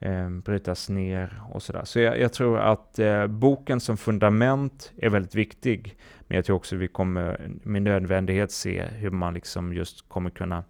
eh, 0.00 0.30
brytas 0.30 0.88
ner 0.88 1.42
och 1.52 1.62
sådär. 1.62 1.84
Så 1.84 2.00
jag, 2.00 2.20
jag, 2.20 2.32
tror 2.32 2.58
att 2.58 2.98
eh, 2.98 3.26
boken 3.26 3.80
som 3.80 3.96
fundament 3.96 4.92
är 4.96 5.08
väldigt 5.08 5.34
viktig. 5.34 5.96
Men 6.26 6.36
jag 6.36 6.44
tror 6.44 6.56
också 6.56 6.76
vi 6.76 6.88
kommer 6.88 7.50
med 7.62 7.82
nödvändighet 7.82 8.52
se 8.52 8.82
hur 8.82 9.10
man 9.10 9.34
liksom 9.34 9.74
just 9.74 10.08
kommer 10.08 10.30
kunna 10.30 10.64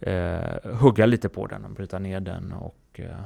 eh, 0.00 0.72
hugga 0.80 1.06
lite 1.06 1.28
på 1.28 1.46
den 1.46 1.64
och 1.64 1.70
bryta 1.70 1.98
ner 1.98 2.20
den 2.20 2.52
och 2.52 2.76
eh, 2.92 3.20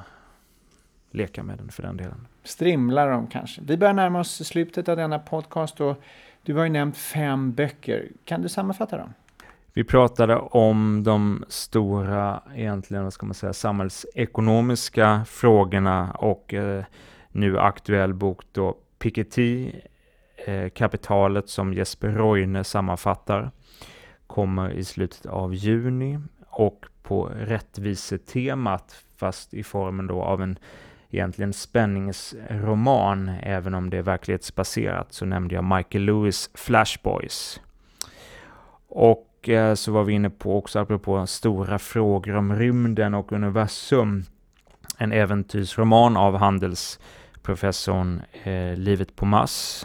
leka 1.11 1.43
med 1.43 1.59
den 1.59 1.69
för 1.69 1.83
den 1.83 1.97
delen. 1.97 2.27
Strimla 2.43 3.07
dem 3.07 3.27
kanske. 3.27 3.63
Vi 3.65 3.77
börjar 3.77 3.95
närma 3.95 4.21
oss 4.21 4.47
slutet 4.47 4.89
av 4.89 4.97
denna 4.97 5.19
podcast 5.19 5.81
och 5.81 6.03
du 6.43 6.55
har 6.55 6.65
ju 6.65 6.71
nämnt 6.71 6.97
fem 6.97 7.53
böcker. 7.53 8.09
Kan 8.25 8.43
du 8.43 8.49
sammanfatta 8.49 8.97
dem? 8.97 9.13
Vi 9.77 9.85
pratade 9.85 10.37
om 10.37 11.03
de 11.05 11.45
stora, 11.49 12.43
egentligen, 12.55 13.05
vad 13.05 13.13
ska 13.13 13.27
man 13.27 13.35
säga, 13.35 13.53
samhällsekonomiska 13.53 15.25
frågorna 15.29 16.13
och 16.13 16.55
eh, 16.55 16.85
nu 17.29 17.59
aktuell 17.59 18.15
bok 18.15 18.43
då 18.53 18.77
Piketty, 18.99 19.73
eh, 20.47 20.69
Kapitalet 20.69 21.49
som 21.49 21.75
Jesper 21.75 22.09
Roine 22.09 22.65
sammanfattar, 22.65 23.51
kommer 24.27 24.71
i 24.71 24.85
slutet 24.85 25.27
av 25.27 25.55
juni 25.55 26.21
och 26.49 26.87
på 27.03 27.31
rättvisetemat, 27.37 29.05
fast 29.17 29.55
i 29.55 29.63
formen 29.63 30.07
då 30.07 30.23
av 30.23 30.43
en 30.43 30.59
egentligen 31.11 31.53
spänningsroman, 31.53 33.29
även 33.29 33.75
om 33.75 33.91
det 33.91 33.99
är 33.99 34.03
verklighetsbaserat, 34.03 35.13
så 35.13 35.25
nämnde 35.25 35.55
jag 35.55 35.65
Michael 35.65 36.05
Lewis 36.05 36.51
Flashboys. 36.55 37.61
Och 39.45 39.49
eh, 39.49 39.75
så 39.75 39.93
var 39.93 40.05
vi 40.05 40.13
inne 40.13 40.31
på 40.31 40.59
också, 40.59 40.79
apropå 40.79 41.27
stora 41.27 41.79
frågor 41.79 42.37
om 42.37 42.57
rymden 42.57 43.15
och 43.15 43.33
universum, 43.33 44.25
en 44.99 45.13
äventyrsroman 45.13 46.17
av 46.17 46.37
handelsprofessorn 46.37 48.23
eh, 48.43 48.77
Livet 48.77 49.17
på 49.17 49.27
Mars. 49.27 49.85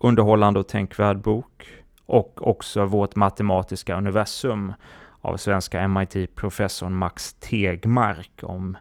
Underhållande 0.00 0.60
och 0.60 0.68
tänkvärd 0.68 1.18
bok. 1.18 1.68
Och 2.06 2.48
också 2.48 2.84
Vårt 2.84 3.16
matematiska 3.16 3.96
universum 3.96 4.72
av 5.20 5.36
svenska 5.36 5.88
MIT-professorn 5.88 6.94
Max 6.94 7.34
Tegmark 7.34 8.40
om 8.42 8.76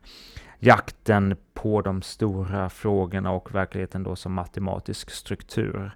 jakten 0.60 1.36
på 1.54 1.82
de 1.82 2.02
stora 2.02 2.70
frågorna 2.70 3.32
och 3.32 3.56
verkligheten 3.56 4.04
då 4.04 4.16
som 4.16 4.34
matematisk 4.34 5.12
struktur. 5.12 5.92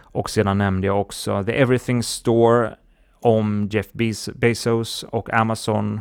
Och 0.00 0.30
sedan 0.30 0.58
nämnde 0.58 0.86
jag 0.86 1.00
också 1.00 1.44
The 1.44 1.52
Everything 1.52 2.02
Store 2.02 2.76
om 3.24 3.68
Jeff 3.72 3.92
Bezos 4.34 5.02
och 5.02 5.34
Amazon 5.34 6.00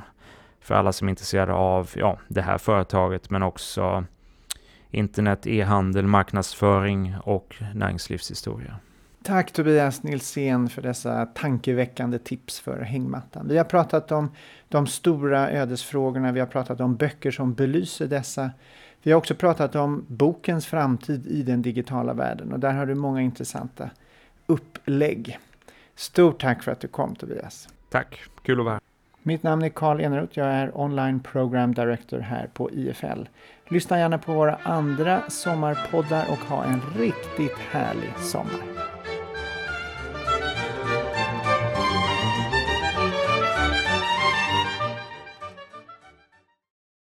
för 0.62 0.76
alla 0.76 0.94
som 0.94 1.08
är 1.08 1.10
intresserade 1.10 1.54
av 1.54 1.90
ja, 1.96 2.20
det 2.28 2.42
här 2.42 2.58
företaget 2.58 3.30
men 3.30 3.44
också 3.44 4.06
internet, 4.92 5.48
e-handel, 5.48 6.08
marknadsföring 6.08 7.16
och 7.24 7.56
näringslivshistoria. 7.76 8.76
Tack 9.24 9.52
Tobias 9.52 10.04
Nilsén 10.04 10.70
för 10.70 10.82
dessa 10.82 11.26
tankeväckande 11.26 12.20
tips 12.20 12.60
för 12.60 12.82
hängmattan. 12.82 13.48
Vi 13.48 13.58
har 13.58 13.66
pratat 13.66 14.12
om 14.12 14.32
de 14.70 14.88
stora 14.88 15.52
ödesfrågorna, 15.52 16.32
vi 16.32 16.40
har 16.40 16.48
pratat 16.48 16.82
om 16.82 16.96
böcker 16.96 17.32
som 17.32 17.54
belyser 17.54 18.08
dessa. 18.08 18.52
Vi 19.04 19.12
har 19.12 19.18
också 19.18 19.36
pratat 19.36 19.76
om 19.76 20.06
bokens 20.08 20.66
framtid 20.66 21.28
i 21.28 21.44
den 21.44 21.62
digitala 21.62 22.14
världen 22.14 22.54
och 22.54 22.60
där 22.60 22.74
har 22.74 22.86
du 22.86 22.96
många 22.96 23.22
intressanta 23.22 23.90
upplägg. 24.46 25.40
Stort 25.96 26.42
tack 26.42 26.64
för 26.64 26.72
att 26.72 26.80
du 26.80 26.88
kom 26.88 27.16
Tobias. 27.16 27.70
Tack, 27.90 28.20
kul 28.44 28.60
att 28.60 28.66
vara 28.66 28.74
här. 28.74 28.82
Mitt 29.24 29.44
namn 29.44 29.64
är 29.64 29.70
Karl 29.70 30.00
Eneroth. 30.02 30.38
Jag 30.38 30.48
är 30.48 30.78
online 30.78 31.20
program 31.20 31.74
director 31.74 32.20
här 32.20 32.50
på 32.54 32.72
IFL. 32.72 33.24
Lyssna 33.68 34.00
gärna 34.00 34.18
på 34.18 34.34
våra 34.34 34.56
andra 34.56 35.30
sommarpoddar 35.30 36.26
och 36.30 36.38
ha 36.38 36.64
en 36.64 36.82
riktigt 36.98 37.58
härlig 37.58 38.14
sommar. 38.18 38.93